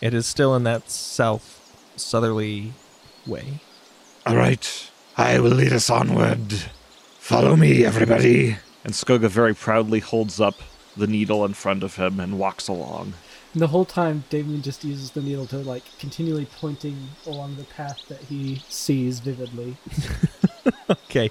It 0.00 0.14
is 0.14 0.26
still 0.26 0.56
in 0.56 0.64
that 0.64 0.90
south 0.90 1.60
southerly 1.96 2.72
way. 3.26 3.60
All 4.26 4.36
right, 4.36 4.90
I 5.16 5.38
will 5.40 5.50
lead 5.50 5.72
us 5.72 5.90
onward. 5.90 6.52
Follow 7.18 7.56
me, 7.56 7.84
everybody. 7.84 8.56
And 8.84 8.94
Skoga 8.94 9.28
very 9.28 9.54
proudly 9.54 10.00
holds 10.00 10.40
up 10.40 10.56
the 10.96 11.06
needle 11.06 11.44
in 11.44 11.54
front 11.54 11.82
of 11.82 11.96
him 11.96 12.18
and 12.18 12.38
walks 12.38 12.68
along. 12.68 13.12
And 13.52 13.62
the 13.62 13.68
whole 13.68 13.84
time, 13.84 14.24
Damien 14.30 14.62
just 14.62 14.84
uses 14.84 15.10
the 15.10 15.20
needle 15.20 15.46
to, 15.48 15.58
like, 15.58 15.84
continually 15.98 16.46
pointing 16.46 17.08
along 17.26 17.56
the 17.56 17.64
path 17.64 18.00
that 18.08 18.20
he 18.20 18.62
sees 18.68 19.20
vividly. 19.20 19.76
Okay. 20.90 21.30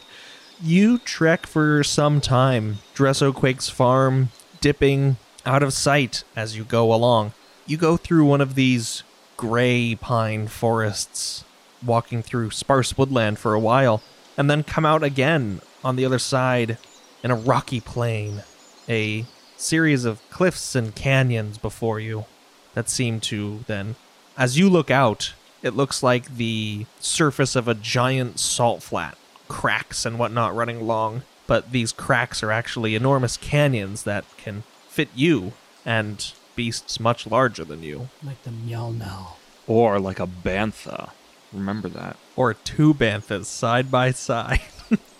You 0.61 0.97
trek 0.97 1.47
for 1.47 1.85
some 1.85 2.19
time, 2.19 2.79
Dresso 2.93 3.33
Quake's 3.33 3.69
farm, 3.69 4.29
dipping 4.59 5.15
out 5.45 5.63
of 5.63 5.71
sight 5.71 6.25
as 6.35 6.57
you 6.57 6.65
go 6.65 6.93
along. 6.93 7.31
You 7.65 7.77
go 7.77 7.95
through 7.95 8.25
one 8.25 8.41
of 8.41 8.55
these 8.55 9.03
gray 9.37 9.95
pine 9.95 10.47
forests, 10.47 11.45
walking 11.85 12.21
through 12.21 12.51
sparse 12.51 12.97
woodland 12.97 13.39
for 13.39 13.53
a 13.53 13.59
while, 13.59 14.01
and 14.37 14.49
then 14.49 14.63
come 14.63 14.85
out 14.85 15.01
again 15.01 15.61
on 15.81 15.95
the 15.95 16.03
other 16.03 16.19
side 16.19 16.77
in 17.23 17.31
a 17.31 17.35
rocky 17.35 17.79
plain, 17.79 18.43
a 18.89 19.25
series 19.55 20.03
of 20.03 20.21
cliffs 20.29 20.75
and 20.75 20.93
canyons 20.93 21.57
before 21.57 22.01
you 22.01 22.25
that 22.73 22.89
seem 22.89 23.21
to 23.21 23.63
then, 23.67 23.95
as 24.37 24.57
you 24.57 24.69
look 24.69 24.91
out, 24.91 25.33
it 25.61 25.73
looks 25.73 26.03
like 26.03 26.35
the 26.35 26.85
surface 26.99 27.55
of 27.55 27.69
a 27.69 27.75
giant 27.75 28.39
salt 28.39 28.83
flat, 28.83 29.17
cracks 29.49 30.05
and 30.05 30.17
whatnot 30.17 30.55
running 30.55 30.77
along. 30.77 31.23
But 31.47 31.71
these 31.73 31.91
cracks 31.91 32.41
are 32.43 32.51
actually 32.51 32.95
enormous 32.95 33.35
canyons 33.35 34.03
that 34.03 34.23
can 34.37 34.63
fit 34.87 35.09
you 35.13 35.51
and 35.85 36.31
beasts 36.55 36.99
much 36.99 37.25
larger 37.27 37.63
than 37.65 37.83
you, 37.83 38.09
Like 38.23 38.41
the 38.43 38.51
Mjolnir. 38.51 39.33
Or 39.67 39.99
like 39.99 40.19
a 40.19 40.27
bantha. 40.27 41.09
Remember 41.51 41.89
that. 41.89 42.15
or 42.35 42.53
two 42.53 42.93
banthas 42.93 43.45
side 43.45 43.89
by 43.91 44.11
side. 44.11 44.61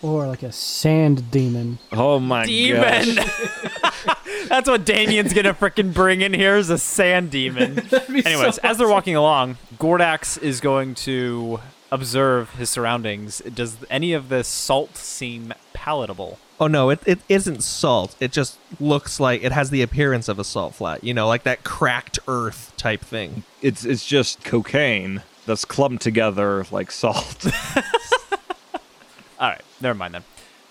Or 0.01 0.27
like 0.27 0.43
a 0.43 0.51
sand 0.53 1.29
demon. 1.29 1.77
Oh 1.91 2.19
my 2.19 2.43
god. 2.43 2.47
Demon. 2.47 3.15
That's 4.47 4.69
what 4.69 4.85
Damien's 4.85 5.33
gonna 5.33 5.53
freaking 5.53 5.93
bring 5.93 6.21
in 6.21 6.33
here 6.33 6.55
is 6.55 6.69
a 6.69 6.77
sand 6.77 7.31
demon. 7.31 7.79
Anyways, 8.25 8.59
as 8.59 8.77
they're 8.77 8.87
walking 8.87 9.17
along, 9.17 9.57
Gordax 9.77 10.41
is 10.41 10.61
going 10.61 10.95
to 10.95 11.59
observe 11.91 12.51
his 12.51 12.69
surroundings. 12.69 13.39
Does 13.39 13.77
any 13.89 14.13
of 14.13 14.29
this 14.29 14.47
salt 14.47 14.97
seem 14.97 15.53
palatable? 15.73 16.39
Oh 16.59 16.67
no, 16.67 16.89
it, 16.89 16.99
it 17.05 17.19
isn't 17.29 17.63
salt. 17.63 18.15
It 18.19 18.31
just 18.31 18.57
looks 18.79 19.19
like 19.19 19.43
it 19.43 19.51
has 19.51 19.69
the 19.69 19.81
appearance 19.81 20.27
of 20.27 20.39
a 20.39 20.43
salt 20.43 20.75
flat, 20.75 21.03
you 21.03 21.13
know, 21.13 21.27
like 21.27 21.43
that 21.43 21.63
cracked 21.63 22.19
earth 22.27 22.73
type 22.75 23.01
thing. 23.01 23.43
It's 23.61 23.85
it's 23.85 24.05
just 24.05 24.43
cocaine 24.43 25.23
that's 25.45 25.65
clumped 25.65 26.03
together 26.03 26.65
like 26.71 26.91
salt. 26.91 27.45
All 29.39 29.49
right, 29.49 29.61
never 29.79 29.97
mind 29.97 30.15
then. 30.15 30.23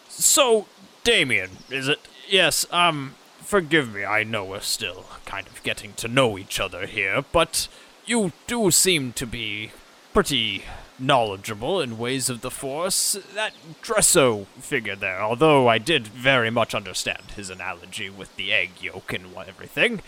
So, 0.09 0.67
Damien, 1.05 1.51
is 1.71 1.89
it? 1.89 2.01
Yes. 2.29 2.67
Um, 2.71 3.15
forgive 3.41 3.95
me. 3.95 4.05
I 4.05 4.25
know 4.25 4.45
we're 4.45 4.61
still 4.61 5.07
kind 5.25 5.47
of 5.47 5.63
getting 5.63 5.95
to 5.95 6.09
know 6.09 6.37
each 6.37 6.61
other 6.61 6.85
here, 6.85 7.25
but 7.33 7.67
you 8.05 8.33
do 8.47 8.71
seem 8.71 9.13
to 9.15 9.27
be 9.27 9.71
pretty 10.13 10.65
knowledgeable 10.99 11.81
in 11.81 11.99
ways 11.99 12.29
of 12.29 12.41
the 12.41 12.51
Force. 12.51 13.17
That 13.35 13.53
Dresso 13.83 14.47
figure 14.61 14.97
there, 14.97 15.21
although 15.23 15.69
I 15.69 15.79
did 15.79 16.09
very 16.09 16.51
much 16.51 16.75
understand 16.75 17.23
his 17.37 17.51
analogy 17.51 18.11
with 18.11 18.35
the 18.37 18.53
egg 18.53 18.71
yolk 18.81 19.13
and 19.13 19.27
everything, 19.37 20.01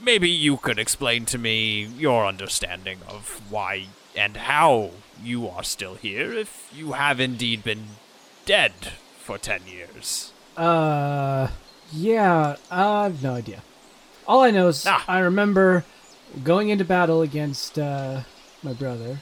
maybe 0.00 0.28
you 0.28 0.56
could 0.56 0.78
explain 0.78 1.24
to 1.26 1.38
me 1.38 1.84
your 1.84 2.26
understanding 2.26 2.98
of 3.08 3.40
why 3.50 3.86
and 4.16 4.36
how 4.36 4.90
you 5.22 5.48
are 5.48 5.62
still 5.62 5.94
here 5.94 6.32
if 6.32 6.70
you 6.74 6.92
have 6.92 7.20
indeed 7.20 7.62
been 7.64 7.84
dead 8.44 8.72
for 9.18 9.38
10 9.38 9.62
years. 9.66 10.32
Uh, 10.56 11.48
yeah, 11.92 12.56
I 12.70 13.04
have 13.04 13.22
no 13.22 13.34
idea. 13.34 13.62
All 14.26 14.42
I 14.42 14.50
know 14.50 14.68
is 14.68 14.84
Ah. 14.86 15.04
I 15.06 15.18
remember 15.20 15.84
going 16.42 16.68
into 16.68 16.84
battle 16.84 17.22
against 17.22 17.78
uh, 17.78 18.20
my 18.62 18.72
brother 18.72 19.20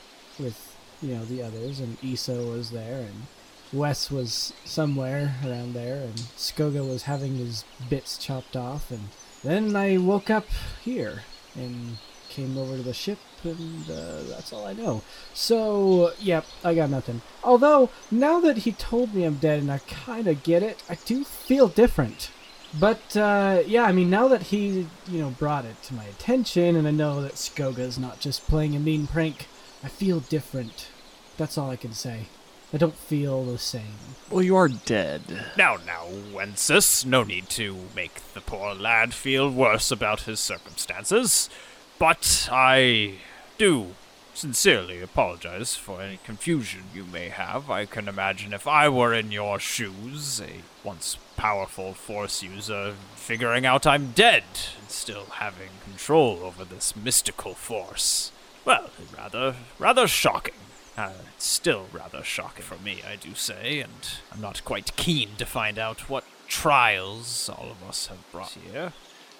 you 1.02 1.14
know, 1.14 1.24
the 1.24 1.42
others, 1.42 1.80
and 1.80 1.96
Issa 2.02 2.34
was 2.34 2.70
there, 2.70 3.00
and 3.00 3.26
Wes 3.72 4.10
was 4.10 4.52
somewhere 4.64 5.34
around 5.44 5.74
there, 5.74 5.96
and 5.96 6.14
Skoga 6.36 6.86
was 6.88 7.04
having 7.04 7.36
his 7.36 7.64
bits 7.90 8.16
chopped 8.18 8.56
off, 8.56 8.90
and 8.90 9.08
then 9.42 9.74
I 9.74 9.96
woke 9.98 10.30
up 10.30 10.46
here 10.84 11.22
and 11.54 11.98
came 12.28 12.56
over 12.56 12.76
to 12.76 12.82
the 12.82 12.94
ship, 12.94 13.18
and 13.44 13.90
uh, 13.90 14.22
that's 14.28 14.52
all 14.52 14.66
I 14.66 14.72
know. 14.72 15.02
So, 15.34 16.12
yep, 16.18 16.46
I 16.64 16.74
got 16.74 16.90
nothing. 16.90 17.20
Although, 17.44 17.90
now 18.10 18.40
that 18.40 18.58
he 18.58 18.72
told 18.72 19.14
me 19.14 19.24
I'm 19.24 19.36
dead 19.36 19.60
and 19.60 19.70
I 19.70 19.78
kind 19.78 20.26
of 20.26 20.42
get 20.42 20.62
it, 20.62 20.82
I 20.88 20.96
do 21.04 21.24
feel 21.24 21.68
different. 21.68 22.30
But, 22.78 23.16
uh, 23.16 23.62
yeah, 23.66 23.84
I 23.84 23.92
mean, 23.92 24.08
now 24.08 24.28
that 24.28 24.44
he, 24.44 24.86
you 25.06 25.18
know, 25.20 25.30
brought 25.30 25.66
it 25.66 25.82
to 25.84 25.94
my 25.94 26.04
attention 26.04 26.74
and 26.74 26.88
I 26.88 26.90
know 26.90 27.20
that 27.20 27.34
Skoga's 27.34 27.98
not 27.98 28.18
just 28.18 28.46
playing 28.46 28.74
a 28.74 28.78
mean 28.78 29.06
prank, 29.06 29.46
I 29.84 29.88
feel 29.88 30.20
different. 30.20 30.88
That's 31.36 31.56
all 31.58 31.70
I 31.70 31.76
can 31.76 31.92
say. 31.92 32.26
I 32.74 32.78
don't 32.78 32.96
feel 32.96 33.44
the 33.44 33.58
same. 33.58 33.98
Well, 34.30 34.42
you 34.42 34.56
are 34.56 34.68
dead. 34.68 35.22
Now, 35.58 35.76
now, 35.86 36.06
Wences, 36.32 37.04
no 37.04 37.22
need 37.22 37.50
to 37.50 37.76
make 37.94 38.14
the 38.32 38.40
poor 38.40 38.74
lad 38.74 39.12
feel 39.12 39.50
worse 39.50 39.90
about 39.90 40.22
his 40.22 40.40
circumstances. 40.40 41.50
But 41.98 42.48
I 42.50 43.16
do 43.58 43.94
sincerely 44.34 45.02
apologize 45.02 45.76
for 45.76 46.00
any 46.00 46.18
confusion 46.24 46.84
you 46.94 47.04
may 47.04 47.28
have. 47.28 47.70
I 47.70 47.84
can 47.84 48.08
imagine 48.08 48.54
if 48.54 48.66
I 48.66 48.88
were 48.88 49.12
in 49.12 49.30
your 49.30 49.58
shoes, 49.58 50.40
a 50.40 50.62
once 50.82 51.18
powerful 51.36 51.92
force 51.92 52.42
user, 52.42 52.94
figuring 53.14 53.66
out 53.66 53.86
I'm 53.86 54.12
dead 54.12 54.44
and 54.80 54.88
still 54.88 55.26
having 55.32 55.68
control 55.84 56.40
over 56.42 56.64
this 56.64 56.96
mystical 56.96 57.54
force. 57.54 58.32
Well, 58.64 58.90
rather, 59.14 59.56
rather 59.78 60.06
shocking. 60.06 60.54
Uh, 60.96 61.12
it's 61.34 61.46
still 61.46 61.86
rather 61.92 62.22
shocking 62.22 62.64
for 62.64 62.76
me, 62.76 63.00
I 63.08 63.16
do 63.16 63.34
say, 63.34 63.80
and 63.80 63.92
I'm 64.32 64.40
not 64.40 64.64
quite 64.64 64.94
keen 64.96 65.30
to 65.38 65.46
find 65.46 65.78
out 65.78 66.08
what 66.10 66.24
trials 66.48 67.48
all 67.48 67.70
of 67.70 67.88
us 67.88 68.08
have 68.08 68.30
brought 68.30 68.50
here. 68.50 68.92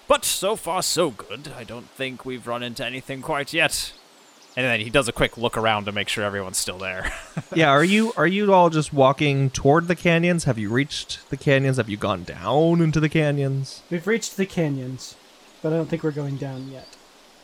But 0.09 0.25
so 0.25 0.57
far, 0.57 0.83
so 0.83 1.11
good. 1.11 1.53
I 1.57 1.65
don't 1.65 1.89
think 1.91 2.25
we've 2.25 2.47
run 2.47 2.63
into 2.63 2.85
anything 2.85 3.23
quite 3.23 3.53
yet. 3.53 3.93
And 4.57 4.67
then 4.67 4.81
he 4.81 4.91
does 4.91 5.09
a 5.09 5.13
quick 5.13 5.39
look 5.39 5.57
around 5.57 5.87
to 5.87 5.93
make 5.93 6.09
sure 6.09 6.25
everyone's 6.25 6.59
still 6.59 6.77
there. 6.77 7.11
yeah, 7.55 7.71
are 7.71 7.85
you 7.85 8.13
are 8.19 8.27
you 8.27 8.53
all 8.53 8.69
just 8.69 8.93
walking 8.93 9.49
toward 9.49 9.89
the 9.89 9.97
canyons? 9.97 10.45
Have 10.45 10.59
you 10.59 10.69
reached 10.69 11.31
the 11.31 11.39
canyons? 11.39 11.79
Have 11.79 11.89
you 11.89 11.97
gone 11.97 12.25
down 12.25 12.83
into 12.83 13.01
the 13.01 13.09
canyons? 13.09 13.83
We've 13.91 14.07
reached 14.07 14.37
the 14.37 14.45
canyons, 14.45 15.17
but 15.63 15.73
I 15.73 15.77
don't 15.77 15.89
think 15.89 16.03
we're 16.03 16.11
going 16.11 16.37
down 16.37 16.71
yet. 16.71 16.89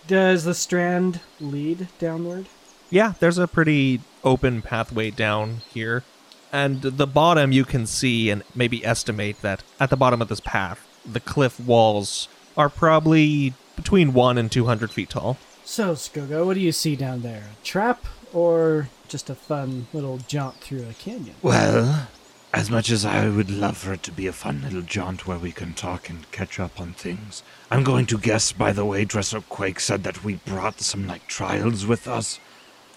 Does 0.06 0.44
the 0.44 0.54
strand 0.54 1.20
lead 1.40 1.88
downward? 1.98 2.46
Yeah, 2.90 3.14
there's 3.20 3.38
a 3.38 3.46
pretty 3.46 4.00
open 4.24 4.62
pathway 4.62 5.10
down 5.10 5.62
here. 5.72 6.04
And 6.50 6.80
the 6.80 7.06
bottom 7.06 7.52
you 7.52 7.64
can 7.64 7.86
see 7.86 8.30
and 8.30 8.42
maybe 8.54 8.84
estimate 8.84 9.42
that 9.42 9.62
at 9.78 9.90
the 9.90 9.96
bottom 9.96 10.22
of 10.22 10.28
this 10.28 10.40
path, 10.40 10.86
the 11.04 11.20
cliff 11.20 11.60
walls 11.60 12.28
are 12.56 12.70
probably 12.70 13.52
between 13.76 14.14
1 14.14 14.38
and 14.38 14.50
200 14.50 14.90
feet 14.90 15.10
tall. 15.10 15.36
So, 15.64 15.92
Skoga, 15.92 16.46
what 16.46 16.54
do 16.54 16.60
you 16.60 16.72
see 16.72 16.96
down 16.96 17.20
there? 17.20 17.44
A 17.52 17.64
trap 17.64 18.06
or 18.32 18.88
just 19.08 19.28
a 19.28 19.34
fun 19.34 19.86
little 19.92 20.18
jaunt 20.26 20.56
through 20.56 20.86
a 20.88 20.94
canyon? 20.94 21.34
Well, 21.42 22.08
as 22.54 22.70
much 22.70 22.90
as 22.90 23.04
I 23.04 23.28
would 23.28 23.50
love 23.50 23.76
for 23.76 23.92
it 23.92 24.02
to 24.04 24.12
be 24.12 24.26
a 24.26 24.32
fun 24.32 24.62
little 24.62 24.80
jaunt 24.80 25.26
where 25.26 25.38
we 25.38 25.52
can 25.52 25.74
talk 25.74 26.08
and 26.08 26.30
catch 26.32 26.58
up 26.58 26.80
on 26.80 26.94
things, 26.94 27.42
I'm 27.70 27.84
going 27.84 28.06
to 28.06 28.18
guess 28.18 28.52
by 28.52 28.72
the 28.72 28.86
way 28.86 29.04
Dresso 29.04 29.46
Quake 29.48 29.80
said 29.80 30.02
that 30.04 30.24
we 30.24 30.36
brought 30.36 30.80
some 30.80 31.06
like 31.06 31.26
trials 31.26 31.84
with 31.84 32.08
us, 32.08 32.40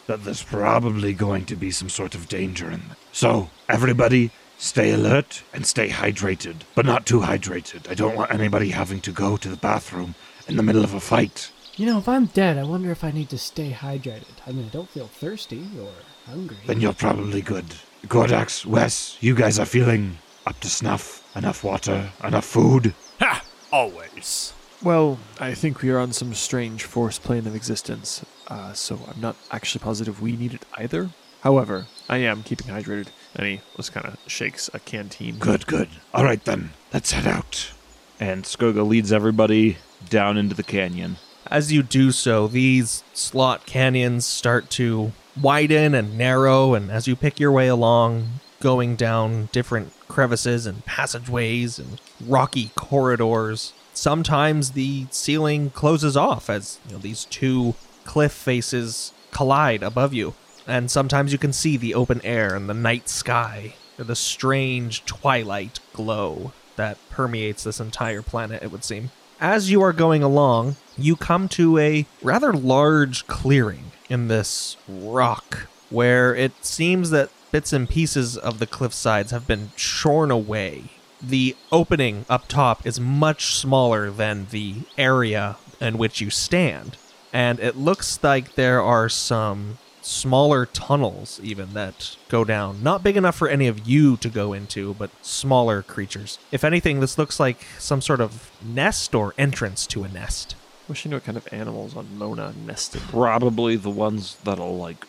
that 0.08 0.24
there's 0.24 0.44
probably 0.44 1.14
going 1.14 1.46
to 1.46 1.56
be 1.56 1.72
some 1.72 1.90
sort 1.90 2.16
of 2.16 2.28
danger 2.28 2.66
in 2.66 2.80
them. 2.80 2.96
So, 3.12 3.50
everybody, 3.70 4.32
stay 4.58 4.92
alert 4.92 5.44
and 5.54 5.66
stay 5.66 5.90
hydrated, 5.90 6.58
but 6.76 6.86
not 6.86 7.06
too 7.06 7.22
hydrated. 7.22 7.90
I 7.90 7.94
don't 7.94 8.16
want 8.16 8.32
anybody 8.32 8.70
having 8.70 9.02
to 9.02 9.12
go 9.12 9.38
to 9.38 9.50
the 9.50 9.56
bathroom 9.56 10.16
in 10.48 10.58
the 10.58 10.64
middle 10.64 10.84
of 10.84 10.94
a 10.94 11.00
fight. 11.00 11.52
You 11.76 11.86
know, 11.86 11.98
if 11.98 12.08
I'm 12.08 12.26
dead, 12.26 12.58
I 12.58 12.64
wonder 12.64 12.92
if 12.92 13.04
I 13.04 13.12
need 13.12 13.30
to 13.30 13.38
stay 13.38 13.72
hydrated. 13.72 14.36
I 14.46 14.52
mean, 14.52 14.66
I 14.66 14.70
don't 14.70 14.90
feel 14.90 15.08
thirsty 15.08 15.66
or 15.80 15.92
hungry. 16.26 16.58
Then 16.66 16.82
you're 16.82 16.94
probably 16.94 17.42
good. 17.42 17.66
Gordax, 18.08 18.66
Wes, 18.66 19.18
you 19.22 19.36
guys 19.36 19.58
are 19.58 19.66
feeling 19.66 20.18
up 20.46 20.60
to 20.60 20.70
snuff? 20.70 21.24
Enough 21.36 21.64
water? 21.64 22.12
Enough 22.24 22.46
food? 22.46 22.94
ha! 23.20 23.44
Always. 23.72 24.54
Well, 24.84 25.20
I 25.40 25.54
think 25.54 25.82
we 25.82 25.92
are 25.92 26.00
on 26.00 26.12
some 26.12 26.34
strange 26.34 26.84
force 26.84 27.20
plane 27.20 27.48
of 27.48 27.56
existence, 27.56 28.26
uh, 28.52 28.74
so 28.74 29.00
I'm 29.08 29.22
not 29.22 29.38
actually 29.50 29.82
positive 29.82 30.22
we 30.22 30.36
need 30.36 30.54
it 30.54 30.66
either. 30.78 31.10
However, 31.40 31.88
I 32.10 32.18
am 32.18 32.44
keeping 32.44 32.68
hydrated, 32.68 33.08
and 33.34 33.48
he 33.48 33.62
just 33.78 33.94
kind 33.94 34.06
of 34.06 34.18
shakes 34.28 34.70
a 34.74 34.80
canteen. 34.80 35.38
Good, 35.38 35.66
good. 35.66 35.88
All 36.14 36.26
right 36.26 36.44
then, 36.44 36.72
let's 36.94 37.14
head 37.14 37.26
out. 37.26 37.72
And 38.20 38.44
Skoga 38.44 38.86
leads 38.86 39.14
everybody 39.14 39.78
down 40.10 40.38
into 40.38 40.54
the 40.54 40.64
canyon. 40.64 41.16
As 41.48 41.72
you 41.72 41.82
do 41.82 42.12
so, 42.12 42.48
these 42.48 43.04
slot 43.14 43.66
canyons 43.66 44.26
start 44.26 44.70
to 44.72 45.14
widen 45.42 45.96
and 45.96 46.18
narrow, 46.18 46.74
and 46.74 46.92
as 46.92 47.08
you 47.08 47.16
pick 47.16 47.40
your 47.40 47.54
way 47.54 47.70
along, 47.70 48.42
going 48.60 48.98
down 48.98 49.48
different 49.54 49.94
crevices 50.10 50.66
and 50.66 50.86
passageways 50.86 51.80
and 51.80 52.02
rocky 52.28 52.72
corridors, 52.76 53.72
sometimes 53.94 54.72
the 54.72 55.08
ceiling 55.10 55.70
closes 55.70 56.18
off 56.18 56.50
as 56.50 56.80
you 56.88 56.94
know, 56.94 57.00
these 57.00 57.26
two 57.26 57.76
cliff 58.06 58.32
faces 58.32 59.14
collide 59.32 59.84
above 59.84 60.14
you, 60.14 60.34
and 60.68 60.92
sometimes 60.92 61.32
you 61.32 61.38
can 61.38 61.54
see 61.54 61.78
the 61.78 61.94
open 61.96 62.22
air 62.24 62.56
and 62.56 62.70
the 62.70 62.74
night 62.74 63.10
sky, 63.10 63.76
or 63.98 64.04
the 64.04 64.16
strange 64.16 65.06
twilight 65.06 65.80
glow 65.94 66.54
that 66.76 66.98
permeates 67.10 67.64
this 67.64 67.80
entire 67.80 68.22
planet, 68.22 68.64
it 68.64 68.72
would 68.72 68.84
seem. 68.84 69.12
As 69.40 69.72
you 69.72 69.82
are 69.82 69.94
going 69.94 70.22
along, 70.22 70.76
you 70.98 71.16
come 71.16 71.48
to 71.50 71.78
a 71.80 72.06
rather 72.22 72.54
large 72.54 73.26
clearing 73.28 73.92
in 74.10 74.28
this 74.28 74.78
rock 74.88 75.68
where 75.90 76.36
it 76.36 76.64
seems 76.64 77.10
that 77.10 77.30
bits 77.52 77.74
and 77.74 77.90
pieces 77.90 78.38
of 78.38 78.60
the 78.60 78.68
cliff 78.68 78.94
sides 78.94 79.32
have 79.32 79.48
been 79.48 79.72
shorn 79.76 80.32
away. 80.32 80.84
The 81.22 81.56
opening 81.72 82.26
up 82.30 82.48
top 82.48 82.86
is 82.86 83.00
much 83.00 83.56
smaller 83.56 84.10
than 84.10 84.48
the 84.52 84.76
area 84.98 85.58
in 85.80 85.98
which 85.98 86.22
you 86.22 86.30
stand, 86.30 86.98
and 87.34 87.60
it 87.60 87.78
looks 87.78 88.20
like 88.24 88.56
there 88.56 88.82
are 88.82 89.10
some 89.10 89.78
smaller 90.02 90.66
tunnels 90.66 91.40
even 91.44 91.74
that 91.74 92.18
go 92.30 92.44
down. 92.44 92.82
Not 92.84 93.04
big 93.04 93.18
enough 93.18 93.36
for 93.36 93.48
any 93.48 93.68
of 93.68 93.88
you 93.88 94.18
to 94.18 94.30
go 94.30 94.54
into, 94.54 94.96
but 94.96 95.12
smaller 95.22 95.82
creatures. 95.84 96.40
If 96.52 96.64
anything, 96.64 97.00
this 97.00 97.18
looks 97.18 97.40
like 97.40 97.66
some 97.78 98.02
sort 98.02 98.22
of 98.22 98.52
nest 98.64 99.14
or 99.14 99.34
entrance 99.38 99.86
to 99.88 100.04
a 100.04 100.10
nest. 100.10 100.56
Wish 100.88 101.06
I 101.06 101.10
knew 101.10 101.18
what 101.18 101.24
kind 101.24 101.38
of 101.38 101.48
animals 101.54 101.96
on 101.96 102.18
Mona 102.18 102.54
nested. 102.66 103.02
Probably 103.04 103.76
the 103.76 103.90
ones 103.90 104.38
that'll 104.44 104.78
like 104.78 105.06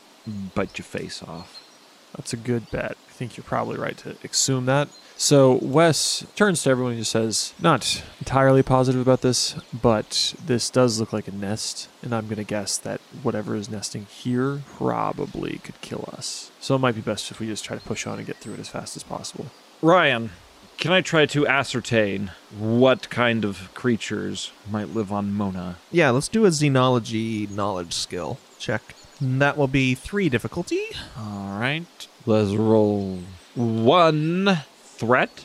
bite 0.54 0.78
your 0.78 0.84
face 0.84 1.22
off. 1.22 1.58
That's 2.16 2.32
a 2.32 2.36
good 2.36 2.70
bet. 2.70 2.96
I 3.08 3.12
think 3.12 3.36
you're 3.36 3.44
probably 3.44 3.78
right 3.78 3.96
to 3.98 4.16
assume 4.22 4.66
that. 4.66 4.88
So 5.22 5.60
Wes 5.62 6.26
turns 6.34 6.64
to 6.64 6.70
everyone 6.70 6.94
and 6.94 7.00
just 7.02 7.12
says, 7.12 7.54
Not 7.60 8.02
entirely 8.18 8.64
positive 8.64 9.00
about 9.00 9.20
this, 9.20 9.54
but 9.72 10.34
this 10.44 10.68
does 10.68 10.98
look 10.98 11.12
like 11.12 11.28
a 11.28 11.30
nest, 11.30 11.88
and 12.02 12.12
I'm 12.12 12.24
going 12.24 12.38
to 12.38 12.44
guess 12.44 12.76
that 12.78 13.00
whatever 13.22 13.54
is 13.54 13.70
nesting 13.70 14.06
here 14.06 14.62
probably 14.74 15.58
could 15.58 15.80
kill 15.80 16.08
us. 16.12 16.50
So 16.58 16.74
it 16.74 16.80
might 16.80 16.96
be 16.96 17.02
best 17.02 17.30
if 17.30 17.38
we 17.38 17.46
just 17.46 17.64
try 17.64 17.78
to 17.78 17.84
push 17.84 18.04
on 18.04 18.18
and 18.18 18.26
get 18.26 18.38
through 18.38 18.54
it 18.54 18.58
as 18.58 18.68
fast 18.68 18.96
as 18.96 19.04
possible. 19.04 19.46
Ryan, 19.80 20.30
can 20.76 20.90
I 20.90 21.00
try 21.02 21.26
to 21.26 21.46
ascertain 21.46 22.32
what 22.58 23.08
kind 23.08 23.44
of 23.44 23.72
creatures 23.74 24.50
might 24.68 24.88
live 24.88 25.12
on 25.12 25.32
Mona? 25.32 25.76
Yeah, 25.92 26.10
let's 26.10 26.26
do 26.26 26.46
a 26.46 26.48
xenology 26.48 27.48
knowledge 27.48 27.92
skill 27.92 28.38
check. 28.58 28.96
And 29.20 29.40
that 29.40 29.56
will 29.56 29.68
be 29.68 29.94
three 29.94 30.28
difficulty. 30.28 30.82
All 31.16 31.60
right. 31.60 32.08
Let's 32.26 32.54
roll 32.54 33.20
one 33.54 34.64
threat. 35.02 35.44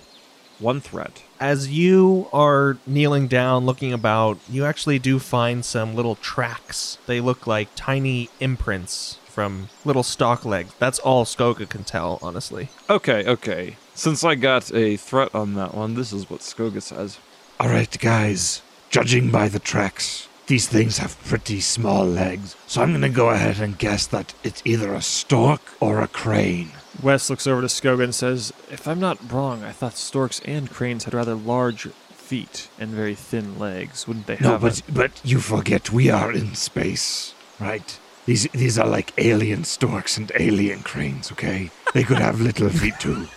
One 0.60 0.80
threat. 0.82 1.24
As 1.40 1.68
you 1.68 2.30
are 2.32 2.78
kneeling 2.86 3.28
down, 3.28 3.66
looking 3.66 3.92
about, 3.92 4.38
you 4.48 4.66
actually 4.66 5.00
do 5.00 5.18
find 5.18 5.66
some 5.66 5.96
little 5.96 6.14
tracks. 6.14 7.00
They 7.08 7.20
look 7.20 7.48
like 7.48 7.70
tiny 7.76 8.30
imprints 8.40 9.18
from 9.26 9.70
little 9.84 10.04
stalk 10.04 10.46
legs. 10.46 10.74
That's 10.78 11.00
all 11.00 11.26
Skoga 11.26 11.68
can 11.68 11.84
tell, 11.84 12.20
honestly. 12.22 12.70
Okay, 12.88 13.26
okay. 13.26 13.78
Since 13.96 14.24
I 14.24 14.36
got 14.36 14.72
a 14.76 14.96
threat 14.96 15.34
on 15.34 15.56
that 15.56 15.74
one, 15.74 15.96
this 15.96 16.14
is 16.14 16.30
what 16.30 16.42
Skoga 16.42 16.84
says. 16.84 17.18
All 17.60 17.70
right, 17.70 17.98
guys. 18.00 18.62
Judging 18.92 19.32
by 19.32 19.50
the 19.50 19.60
tracks, 19.60 20.28
these 20.46 20.68
things 20.68 21.00
have 21.00 21.20
pretty 21.26 21.62
small 21.62 22.06
legs, 22.06 22.56
so 22.68 22.82
I'm 22.82 22.94
gonna 22.94 23.10
go 23.10 23.32
ahead 23.32 23.60
and 23.60 23.78
guess 23.78 24.06
that 24.08 24.34
it's 24.44 24.62
either 24.66 24.94
a 24.94 25.02
stork 25.02 25.62
or 25.80 26.00
a 26.00 26.08
crane. 26.08 26.72
Wes 27.02 27.30
looks 27.30 27.46
over 27.48 27.62
to 27.62 27.68
Skoga 27.68 28.04
and 28.04 28.16
says, 28.16 28.52
If 28.72 28.88
I'm 28.88 29.00
not 29.00 29.32
wrong, 29.32 29.64
I 29.64 29.72
thought 29.72 29.98
storks 29.98 30.42
and 30.46 30.70
cranes 30.70 31.04
had 31.04 31.14
rather 31.14 31.36
large 31.36 31.84
feet 32.28 32.70
and 32.80 32.90
very 32.90 33.16
thin 33.16 33.58
legs. 33.60 34.08
Wouldn't 34.08 34.28
they 34.28 34.36
have? 34.36 34.42
No, 34.42 34.58
but 34.58 34.82
but 34.92 35.22
you 35.24 35.40
forget 35.40 35.92
we 35.92 36.10
are 36.10 36.32
in 36.32 36.56
space, 36.56 37.34
right? 37.60 38.00
These 38.26 38.48
these 38.52 38.78
are 38.78 38.88
like 38.88 39.14
alien 39.18 39.64
storks 39.64 40.18
and 40.18 40.32
alien 40.38 40.82
cranes. 40.82 41.32
Okay, 41.32 41.72
they 41.94 42.04
could 42.04 42.18
have 42.18 42.42
little 42.42 42.70
feet 42.70 43.00
too. 43.00 43.28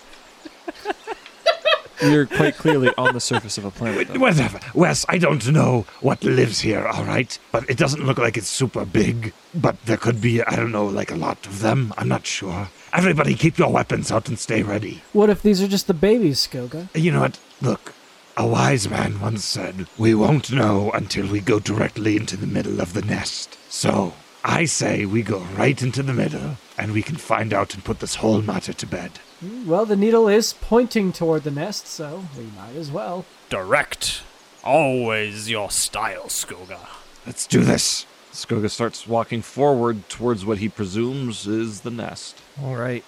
a, 2.03 2.11
we're 2.11 2.25
quite 2.25 2.55
clearly 2.57 2.89
on 2.97 3.13
the 3.13 3.19
surface 3.19 3.57
of 3.57 3.65
a 3.65 3.71
planet? 3.71 4.07
though. 4.07 4.19
Whatever, 4.19 4.59
Wes. 4.73 5.05
I 5.09 5.17
don't 5.17 5.51
know 5.51 5.85
what 6.01 6.23
lives 6.23 6.61
here. 6.61 6.85
All 6.85 7.05
right, 7.05 7.37
but 7.51 7.69
it 7.69 7.77
doesn't 7.77 8.05
look 8.05 8.17
like 8.17 8.37
it's 8.37 8.47
super 8.47 8.85
big. 8.85 9.33
But 9.55 9.83
there 9.85 9.97
could 9.97 10.19
be, 10.21 10.41
I 10.43 10.55
don't 10.55 10.71
know, 10.71 10.85
like 10.85 11.11
a 11.11 11.15
lot 11.15 11.45
of 11.45 11.61
them. 11.61 11.93
I'm 11.97 12.07
not 12.07 12.25
sure. 12.25 12.69
Everybody, 12.91 13.35
keep 13.35 13.57
your 13.57 13.71
weapons 13.71 14.11
out 14.11 14.27
and 14.27 14.37
stay 14.37 14.63
ready. 14.63 15.01
What 15.13 15.29
if 15.29 15.41
these 15.41 15.61
are 15.61 15.67
just 15.67 15.87
the 15.87 15.93
babies, 15.93 16.47
Skoga? 16.47 16.87
You 16.95 17.11
know 17.11 17.21
what? 17.21 17.39
Look, 17.61 17.93
a 18.35 18.47
wise 18.47 18.89
man 18.89 19.19
once 19.19 19.45
said, 19.45 19.87
We 19.97 20.15
won't 20.15 20.51
know 20.51 20.91
until 20.91 21.27
we 21.27 21.39
go 21.39 21.59
directly 21.59 22.17
into 22.17 22.35
the 22.35 22.47
middle 22.47 22.81
of 22.81 22.93
the 22.93 23.01
nest. 23.01 23.57
So, 23.69 24.13
I 24.43 24.65
say 24.65 25.05
we 25.05 25.21
go 25.21 25.39
right 25.55 25.81
into 25.81 26.03
the 26.03 26.13
middle, 26.13 26.57
and 26.77 26.91
we 26.91 27.01
can 27.01 27.15
find 27.15 27.53
out 27.53 27.73
and 27.73 27.83
put 27.83 27.99
this 27.99 28.15
whole 28.15 28.41
matter 28.41 28.73
to 28.73 28.85
bed. 28.85 29.11
Well, 29.65 29.85
the 29.85 29.95
needle 29.95 30.27
is 30.27 30.53
pointing 30.53 31.13
toward 31.13 31.43
the 31.43 31.51
nest, 31.51 31.87
so 31.87 32.25
we 32.37 32.43
might 32.57 32.75
as 32.75 32.91
well. 32.91 33.25
Direct. 33.49 34.23
Always 34.63 35.49
your 35.49 35.71
style, 35.71 36.25
Skoga. 36.25 36.79
Let's 37.25 37.47
do 37.47 37.61
this. 37.61 38.05
Skoga 38.33 38.69
starts 38.69 39.07
walking 39.07 39.41
forward 39.41 40.09
towards 40.09 40.45
what 40.45 40.57
he 40.57 40.67
presumes 40.67 41.47
is 41.47 41.81
the 41.81 41.91
nest. 41.91 42.41
All 42.61 42.75
right. 42.75 43.03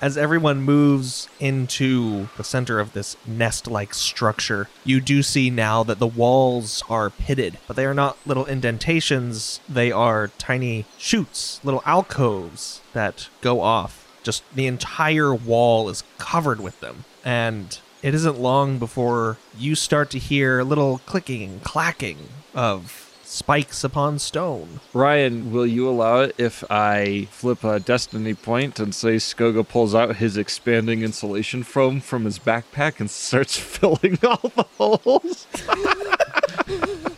As 0.00 0.18
everyone 0.18 0.60
moves 0.60 1.26
into 1.40 2.28
the 2.36 2.44
center 2.44 2.78
of 2.78 2.92
this 2.92 3.16
nest 3.26 3.66
like 3.66 3.94
structure, 3.94 4.68
you 4.84 5.00
do 5.00 5.22
see 5.22 5.48
now 5.48 5.82
that 5.84 5.98
the 5.98 6.06
walls 6.06 6.82
are 6.90 7.08
pitted, 7.08 7.58
but 7.66 7.76
they 7.76 7.86
are 7.86 7.94
not 7.94 8.18
little 8.26 8.44
indentations. 8.44 9.60
They 9.68 9.90
are 9.90 10.28
tiny 10.36 10.84
chutes, 10.98 11.60
little 11.64 11.82
alcoves 11.86 12.82
that 12.92 13.28
go 13.40 13.62
off. 13.62 14.06
Just 14.22 14.42
the 14.54 14.66
entire 14.66 15.34
wall 15.34 15.88
is 15.88 16.04
covered 16.18 16.60
with 16.60 16.78
them. 16.80 17.04
And 17.24 17.78
it 18.02 18.14
isn't 18.14 18.38
long 18.38 18.78
before 18.78 19.38
you 19.56 19.74
start 19.74 20.10
to 20.10 20.18
hear 20.18 20.58
a 20.58 20.64
little 20.64 20.98
clicking 21.06 21.60
clacking 21.64 22.18
of 22.54 23.05
spikes 23.26 23.82
upon 23.84 24.18
stone. 24.18 24.80
Ryan, 24.94 25.52
will 25.52 25.66
you 25.66 25.88
allow 25.88 26.20
it 26.20 26.34
if 26.38 26.64
I 26.70 27.26
flip 27.30 27.64
a 27.64 27.80
destiny 27.80 28.34
point 28.34 28.78
and 28.78 28.94
say 28.94 29.16
Skoga 29.16 29.66
pulls 29.66 29.94
out 29.94 30.16
his 30.16 30.36
expanding 30.36 31.02
insulation 31.02 31.62
foam 31.62 32.00
from 32.00 32.24
his 32.24 32.38
backpack 32.38 33.00
and 33.00 33.10
starts 33.10 33.58
filling 33.60 34.18
all 34.22 34.52
the 34.54 34.66
holes? 34.78 35.46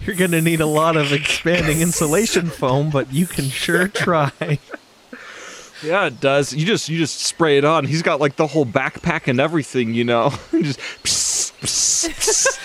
You're 0.00 0.16
going 0.16 0.30
to 0.30 0.40
need 0.40 0.60
a 0.60 0.66
lot 0.66 0.96
of 0.96 1.12
expanding 1.12 1.80
insulation 1.80 2.46
foam, 2.46 2.90
but 2.90 3.12
you 3.12 3.26
can 3.26 3.46
sure 3.46 3.88
try. 3.94 4.60
Yeah, 5.82 6.06
it 6.06 6.20
does. 6.20 6.52
You 6.52 6.64
just 6.64 6.88
you 6.88 6.96
just 6.96 7.20
spray 7.20 7.58
it 7.58 7.64
on. 7.64 7.84
He's 7.84 8.02
got 8.02 8.20
like 8.20 8.36
the 8.36 8.46
whole 8.46 8.64
backpack 8.64 9.26
and 9.26 9.40
everything, 9.40 9.94
you 9.94 10.04
know. 10.04 10.30
just 10.52 10.78
pss, 11.02 11.52
pss, 11.60 12.08
pss. 12.08 12.58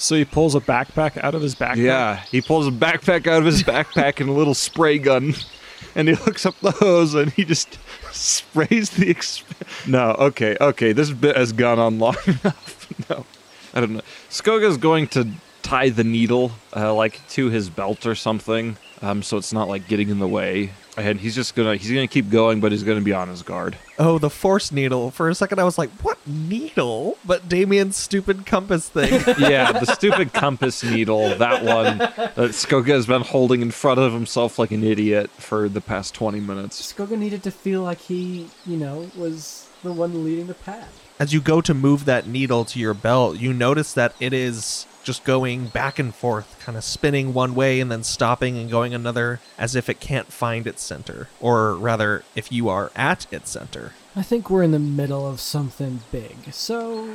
So 0.00 0.16
he 0.16 0.24
pulls 0.24 0.54
a 0.54 0.60
backpack 0.60 1.22
out 1.22 1.34
of 1.34 1.42
his 1.42 1.54
backpack. 1.54 1.76
Yeah, 1.76 2.16
he 2.30 2.40
pulls 2.40 2.66
a 2.66 2.70
backpack 2.70 3.26
out 3.26 3.40
of 3.40 3.44
his 3.44 3.62
backpack 3.62 4.18
and 4.18 4.30
a 4.30 4.32
little 4.32 4.54
spray 4.54 4.98
gun, 4.98 5.34
and 5.94 6.08
he 6.08 6.14
hooks 6.14 6.46
up 6.46 6.58
the 6.60 6.70
hose 6.70 7.14
and 7.14 7.30
he 7.32 7.44
just 7.44 7.78
sprays 8.10 8.88
the. 8.90 9.12
Exp- 9.14 9.44
no, 9.86 10.12
okay, 10.12 10.56
okay, 10.58 10.92
this 10.92 11.10
bit 11.10 11.36
has 11.36 11.52
gone 11.52 11.78
on 11.78 11.98
long 11.98 12.16
enough. 12.26 13.10
no, 13.10 13.26
I 13.74 13.80
don't 13.80 13.92
know. 13.92 14.00
Skoga's 14.30 14.78
going 14.78 15.06
to 15.08 15.28
tie 15.62 15.90
the 15.90 16.02
needle 16.02 16.52
uh, 16.74 16.94
like 16.94 17.20
to 17.30 17.50
his 17.50 17.68
belt 17.68 18.06
or 18.06 18.14
something, 18.14 18.78
um, 19.02 19.22
so 19.22 19.36
it's 19.36 19.52
not 19.52 19.68
like 19.68 19.88
getting 19.88 20.10
in 20.10 20.18
the 20.18 20.28
way. 20.28 20.72
And 20.96 21.18
he's 21.18 21.34
just 21.34 21.54
gonna 21.54 21.76
he's 21.76 21.90
gonna 21.90 22.08
keep 22.08 22.28
going, 22.28 22.60
but 22.60 22.72
he's 22.72 22.82
gonna 22.82 23.00
be 23.00 23.12
on 23.12 23.28
his 23.28 23.42
guard. 23.42 23.76
Oh, 23.98 24.18
the 24.18 24.28
force 24.28 24.70
needle. 24.70 25.10
For 25.10 25.28
a 25.28 25.34
second, 25.34 25.58
I 25.58 25.64
was 25.64 25.78
like, 25.78 25.90
what 26.02 26.18
needle? 26.26 27.16
But 27.24 27.48
Damien's 27.48 27.96
stupid 27.96 28.44
compass 28.44 28.88
thing. 28.88 29.12
yeah, 29.38 29.72
the 29.72 29.86
stupid 29.86 30.32
compass 30.32 30.82
needle, 30.82 31.34
that 31.36 31.64
one 31.64 31.98
that 31.98 32.50
Skoga 32.50 32.88
has 32.88 33.06
been 33.06 33.22
holding 33.22 33.62
in 33.62 33.70
front 33.70 34.00
of 34.00 34.12
himself 34.12 34.58
like 34.58 34.72
an 34.72 34.84
idiot 34.84 35.30
for 35.30 35.68
the 35.68 35.80
past 35.80 36.14
20 36.14 36.40
minutes. 36.40 36.92
Skoga 36.92 37.16
needed 37.16 37.42
to 37.44 37.50
feel 37.50 37.82
like 37.82 37.98
he, 37.98 38.48
you 38.66 38.76
know, 38.76 39.10
was 39.16 39.68
the 39.82 39.92
one 39.92 40.24
leading 40.24 40.48
the 40.48 40.54
pack. 40.54 40.88
As 41.18 41.32
you 41.32 41.40
go 41.40 41.60
to 41.60 41.72
move 41.72 42.04
that 42.06 42.26
needle 42.26 42.64
to 42.66 42.78
your 42.78 42.94
belt, 42.94 43.38
you 43.38 43.52
notice 43.52 43.92
that 43.94 44.14
it 44.20 44.32
is 44.32 44.86
just 45.02 45.24
going 45.24 45.66
back 45.66 45.98
and 45.98 46.14
forth, 46.14 46.58
kind 46.60 46.76
of 46.76 46.84
spinning 46.84 47.32
one 47.32 47.54
way 47.54 47.80
and 47.80 47.90
then 47.90 48.02
stopping 48.02 48.58
and 48.58 48.70
going 48.70 48.94
another, 48.94 49.40
as 49.58 49.74
if 49.74 49.88
it 49.88 50.00
can't 50.00 50.32
find 50.32 50.66
its 50.66 50.82
center. 50.82 51.28
Or 51.40 51.74
rather, 51.74 52.24
if 52.34 52.52
you 52.52 52.68
are 52.68 52.90
at 52.94 53.26
its 53.32 53.50
center. 53.50 53.92
I 54.16 54.22
think 54.22 54.50
we're 54.50 54.62
in 54.62 54.72
the 54.72 54.78
middle 54.78 55.26
of 55.26 55.40
something 55.40 56.00
big. 56.10 56.52
So, 56.52 57.08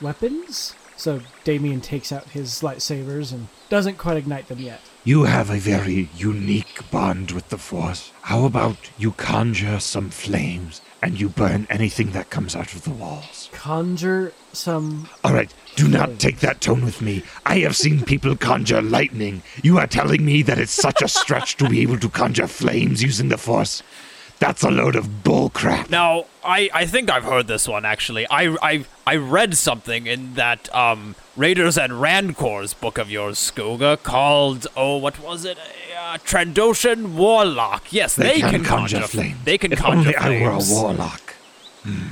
weapons? 0.00 0.74
So 1.02 1.20
Damien 1.42 1.80
takes 1.80 2.12
out 2.12 2.28
his 2.28 2.60
lightsabers 2.60 3.32
and 3.32 3.48
doesn't 3.68 3.98
quite 3.98 4.16
ignite 4.16 4.46
them 4.46 4.60
yet. 4.60 4.80
You 5.02 5.24
have 5.24 5.50
a 5.50 5.58
very 5.58 6.08
unique 6.14 6.88
bond 6.92 7.32
with 7.32 7.48
the 7.48 7.58
Force. 7.58 8.12
How 8.20 8.44
about 8.44 8.76
you 8.98 9.10
conjure 9.10 9.80
some 9.80 10.10
flames 10.10 10.80
and 11.02 11.20
you 11.20 11.28
burn 11.28 11.66
anything 11.68 12.12
that 12.12 12.30
comes 12.30 12.54
out 12.54 12.72
of 12.72 12.84
the 12.84 12.92
walls? 12.92 13.50
Conjure 13.50 14.32
some. 14.52 15.08
All 15.24 15.34
right, 15.34 15.52
do 15.74 15.88
not 15.88 16.20
take 16.20 16.38
that 16.38 16.60
tone 16.60 16.84
with 16.84 17.02
me. 17.02 17.24
I 17.44 17.58
have 17.58 17.74
seen 17.74 18.04
people 18.04 18.36
conjure 18.36 18.80
lightning. 18.80 19.42
You 19.64 19.78
are 19.78 19.88
telling 19.88 20.24
me 20.24 20.42
that 20.42 20.60
it's 20.60 20.70
such 20.70 21.02
a 21.02 21.08
stretch 21.08 21.56
to 21.56 21.68
be 21.68 21.82
able 21.82 21.98
to 21.98 22.08
conjure 22.08 22.46
flames 22.46 23.02
using 23.02 23.28
the 23.28 23.38
Force? 23.38 23.82
That's 24.42 24.62
a 24.64 24.70
load 24.70 24.96
of 24.96 25.06
bullcrap. 25.22 25.88
Now, 25.88 26.26
I, 26.44 26.68
I 26.74 26.84
think 26.86 27.08
I've 27.14 27.22
heard 27.32 27.46
this 27.46 27.68
one 27.68 27.84
actually. 27.84 28.24
I, 28.28 28.56
I 28.70 28.84
I 29.06 29.14
read 29.16 29.54
something 29.56 30.06
in 30.14 30.34
that 30.34 30.62
um 30.74 31.14
Raiders 31.36 31.78
and 31.78 32.00
Rancors 32.00 32.74
book 32.74 32.98
of 32.98 33.08
yours, 33.16 33.38
Skoga, 33.38 34.02
called 34.02 34.66
oh 34.76 34.96
what 34.96 35.16
was 35.20 35.44
it? 35.44 35.58
Uh, 35.58 36.18
Trandoshan 36.28 37.14
Warlock. 37.14 37.92
Yes, 37.92 38.16
They 38.16 38.24
they, 38.24 38.40
can 38.40 38.50
can, 38.50 38.64
conjure 38.64 38.96
conjure 38.98 39.08
flames. 39.16 39.44
They 39.44 39.58
can 39.58 39.72
If 39.72 39.78
conjure 39.78 40.18
only 40.20 40.42
I 40.42 40.42
were 40.42 40.50
a 40.56 40.60
flames. 40.60 40.72
warlock. 40.72 41.24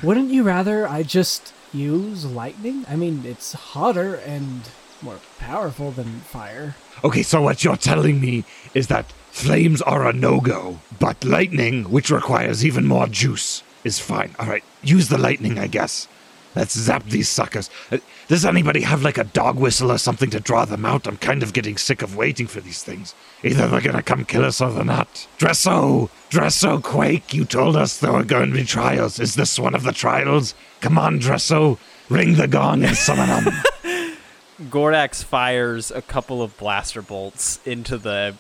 Wouldn't 0.03 0.31
you 0.31 0.43
rather 0.45 0.87
I 0.89 1.03
just 1.03 1.53
use 1.73 2.25
lightning? 2.25 2.85
I 2.89 2.95
mean, 2.97 3.23
it's 3.25 3.53
hotter 3.75 4.15
and 4.15 4.69
more 5.03 5.19
powerful 5.39 5.91
than 5.91 6.21
fire. 6.21 6.77
Okay, 7.03 7.23
so 7.23 7.43
what 7.43 7.65
you're 7.65 7.77
telling 7.91 8.21
me 8.21 8.45
is 8.75 8.87
that 8.87 9.07
flames 9.31 9.83
are 9.83 10.07
a 10.07 10.13
no 10.13 10.41
go, 10.41 10.81
but 10.99 11.25
lightning, 11.25 11.85
which 11.85 12.11
requires 12.11 12.65
even 12.65 12.87
more 12.87 13.07
juice, 13.07 13.63
is 13.85 13.99
fine. 13.99 14.35
All 14.39 14.47
right, 14.47 14.65
use 14.83 15.09
the 15.09 15.19
lightning, 15.19 15.59
I 15.59 15.67
guess. 15.67 16.09
Let's 16.57 16.77
zap 16.77 17.05
these 17.05 17.29
suckers. 17.29 17.71
Uh, 17.93 17.99
Does 18.27 18.45
anybody 18.45 18.81
have 18.81 19.03
like 19.03 19.19
a 19.19 19.25
dog 19.25 19.57
whistle 19.57 19.93
or 19.93 19.99
something 19.99 20.31
to 20.31 20.41
draw 20.41 20.65
them 20.65 20.85
out? 20.85 21.07
I'm 21.07 21.17
kind 21.17 21.45
of 21.45 21.53
getting 21.53 21.77
sick 21.77 22.03
of 22.03 22.17
waiting 22.17 22.49
for 22.49 22.61
these 22.61 22.83
things. 22.83 23.15
Either 23.45 23.69
they're 23.69 23.81
gonna 23.81 24.03
come 24.03 24.25
kill 24.25 24.45
us 24.45 24.61
or 24.61 24.71
they're 24.73 24.85
not. 24.85 25.29
Dresso! 25.39 26.11
Dresso 26.29 26.83
Quake, 26.83 27.33
you 27.33 27.45
told 27.45 27.77
us 27.77 27.99
there 27.99 28.13
were 28.13 28.25
going 28.25 28.51
to 28.51 28.57
be 28.57 28.65
trials. 28.65 29.19
Is 29.19 29.35
this 29.37 29.59
one 29.59 29.75
of 29.75 29.85
the 29.85 29.93
trials? 29.93 30.55
Come 30.81 30.99
on, 30.99 31.21
Dresso. 31.21 31.79
Ring 32.09 32.35
the 32.35 32.49
gong 32.49 32.85
and 32.85 32.97
summon 32.97 33.29
them. 33.29 33.55
Gordax 34.63 35.25
fires 35.25 35.91
a 35.91 36.03
couple 36.03 36.43
of 36.43 36.57
blaster 36.59 37.03
bolts 37.03 37.61
into 37.65 37.97
the 37.97 38.35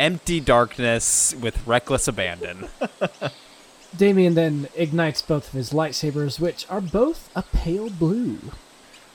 empty 0.00 0.40
darkness 0.40 1.34
with 1.40 1.64
reckless 1.66 2.08
abandon. 2.08 2.66
Damien 3.96 4.34
then 4.34 4.68
ignites 4.74 5.20
both 5.20 5.48
of 5.48 5.52
his 5.52 5.70
lightsabers, 5.70 6.40
which 6.40 6.66
are 6.70 6.80
both 6.80 7.30
a 7.36 7.42
pale 7.42 7.90
blue. 7.90 8.38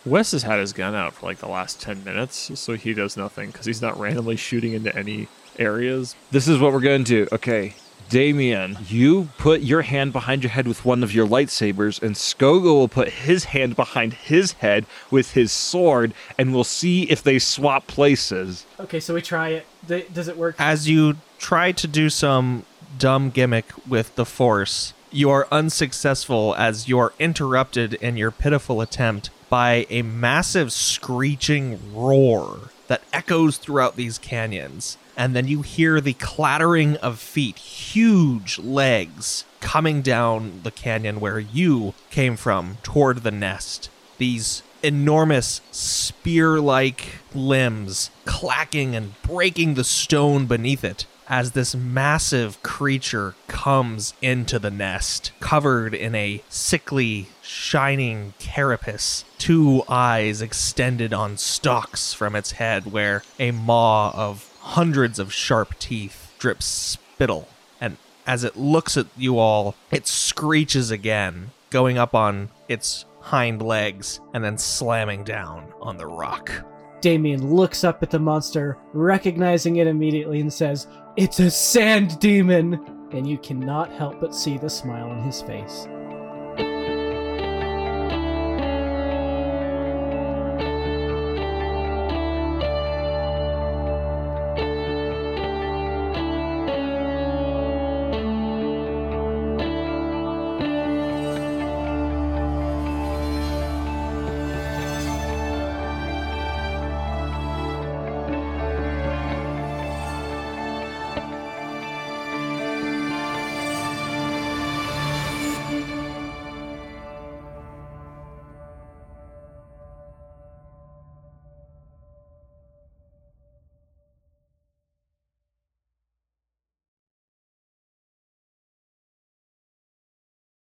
Wes 0.06 0.32
has 0.34 0.44
had 0.44 0.60
his 0.60 0.74
gun 0.74 0.94
out 0.94 1.14
for 1.14 1.26
like 1.26 1.40
the 1.40 1.48
last 1.48 1.82
10 1.82 2.04
minutes, 2.04 2.52
so 2.60 2.74
he 2.74 2.94
does 2.94 3.18
nothing 3.18 3.50
because 3.50 3.66
he's 3.66 3.82
not 3.82 4.00
randomly 4.00 4.36
shooting 4.36 4.74
into 4.74 4.96
any 4.96 5.28
areas. 5.58 6.16
This 6.30 6.48
is 6.48 6.60
what 6.60 6.72
we're 6.72 6.80
going 6.82 7.04
to 7.04 7.26
do. 7.26 7.28
Okay. 7.32 7.74
Damien, 8.10 8.78
you 8.88 9.30
put 9.38 9.62
your 9.62 9.82
hand 9.82 10.14
behind 10.14 10.44
your 10.44 10.52
head 10.52 10.68
with 10.68 10.86
one 10.86 11.04
of 11.04 11.14
your 11.14 11.28
lightsabers, 11.28 12.02
and 12.02 12.16
Skoga 12.16 12.64
will 12.64 12.88
put 12.88 13.10
his 13.10 13.46
hand 13.46 13.76
behind 13.76 14.14
his 14.14 14.54
head 14.54 14.86
with 15.10 15.32
his 15.34 15.52
sword, 15.52 16.14
and 16.38 16.54
we'll 16.54 16.64
see 16.64 17.04
if 17.04 17.24
they 17.24 17.40
swap 17.40 17.88
places. 17.88 18.66
Okay, 18.80 19.00
so 19.00 19.14
we 19.14 19.22
try 19.22 19.50
it. 19.50 19.66
Th- 19.88 20.12
Does 20.14 20.28
it 20.28 20.38
work? 20.38 20.56
As 20.60 20.88
you 20.88 21.18
try 21.40 21.72
to 21.74 21.88
do 21.88 22.10
some 22.10 22.66
dumb 22.98 23.30
gimmick 23.30 23.66
with 23.88 24.16
the 24.16 24.26
Force, 24.26 24.94
you 25.12 25.30
are 25.30 25.48
unsuccessful 25.52 26.54
as 26.58 26.88
you're 26.88 27.14
interrupted 27.20 27.96
in 27.96 28.18
your 28.18 28.32
pitiful 28.32 28.82
attempt 28.82 29.30
by 29.50 29.86
a 29.90 30.02
massive 30.02 30.72
screeching 30.72 31.80
roar 31.96 32.70
that 32.88 33.02
echoes 33.14 33.58
throughout 33.58 33.96
these 33.96 34.18
canyons. 34.18 34.98
And 35.18 35.36
then 35.36 35.48
you 35.48 35.62
hear 35.62 36.02
the 36.02 36.14
clattering 36.14 36.98
of 36.98 37.20
feet, 37.20 37.58
huge 37.58 38.60
legs 38.60 39.46
coming 39.62 40.02
down 40.02 40.62
the 40.64 40.72
canyon 40.72 41.20
where 41.20 41.40
you 41.40 41.94
came 42.10 42.36
from 42.36 42.78
toward 42.84 43.24
the 43.24 43.32
nest. 43.32 43.90
These 44.18 44.62
enormous 44.84 45.62
spear 45.72 46.60
like 46.60 47.20
limbs 47.34 48.12
clacking 48.26 48.96
and 48.96 49.20
breaking 49.24 49.74
the 49.74 49.84
stone 49.84 50.46
beneath 50.46 50.84
it 50.84 51.06
as 51.28 51.52
this 51.52 51.76
massive 51.76 52.62
creature 52.62 53.36
comes 53.48 54.14
into 54.22 54.60
the 54.60 54.70
nest, 54.70 55.32
covered 55.40 55.94
in 55.94 56.14
a 56.16 56.42
sickly, 56.50 57.28
shining 57.42 58.34
carapace, 58.40 59.26
two 59.38 59.84
eyes 59.90 60.42
extended 60.42 61.14
on 61.14 61.38
stalks 61.38 62.14
from 62.14 62.36
its 62.36 62.52
head, 62.52 62.92
where 62.92 63.24
a 63.40 63.52
maw 63.52 64.12
of 64.16 64.52
hundreds 64.66 65.20
of 65.20 65.32
sharp 65.32 65.78
teeth 65.78 66.34
drips 66.40 66.66
spittle. 66.66 67.48
And 67.80 67.98
as 68.26 68.44
it 68.44 68.58
looks 68.58 68.98
at 68.98 69.06
you 69.16 69.38
all, 69.38 69.76
it 69.92 70.08
screeches 70.08 70.90
again, 70.90 71.52
going 71.70 71.98
up 71.98 72.16
on 72.16 72.50
its 72.68 73.06
hind 73.22 73.62
legs 73.62 74.20
and 74.34 74.44
then 74.44 74.58
slamming 74.58 75.24
down 75.24 75.72
on 75.82 75.98
the 75.98 76.08
rock. 76.08 76.52
Damien 77.00 77.56
looks 77.56 77.84
up 77.84 78.02
at 78.02 78.10
the 78.10 78.20
monster, 78.20 78.78
recognizing 78.94 79.76
it 79.76 79.86
immediately, 79.86 80.40
and 80.42 80.52
says, 80.52 80.88
It's 81.16 81.40
a 81.40 81.52
sand 81.52 82.20
demon! 82.20 82.80
And 83.12 83.30
you 83.30 83.38
cannot 83.38 83.92
help 83.92 84.20
but 84.20 84.34
see 84.34 84.58
the 84.58 84.70
smile 84.70 85.10
on 85.10 85.22
his 85.22 85.42
face. 85.44 85.88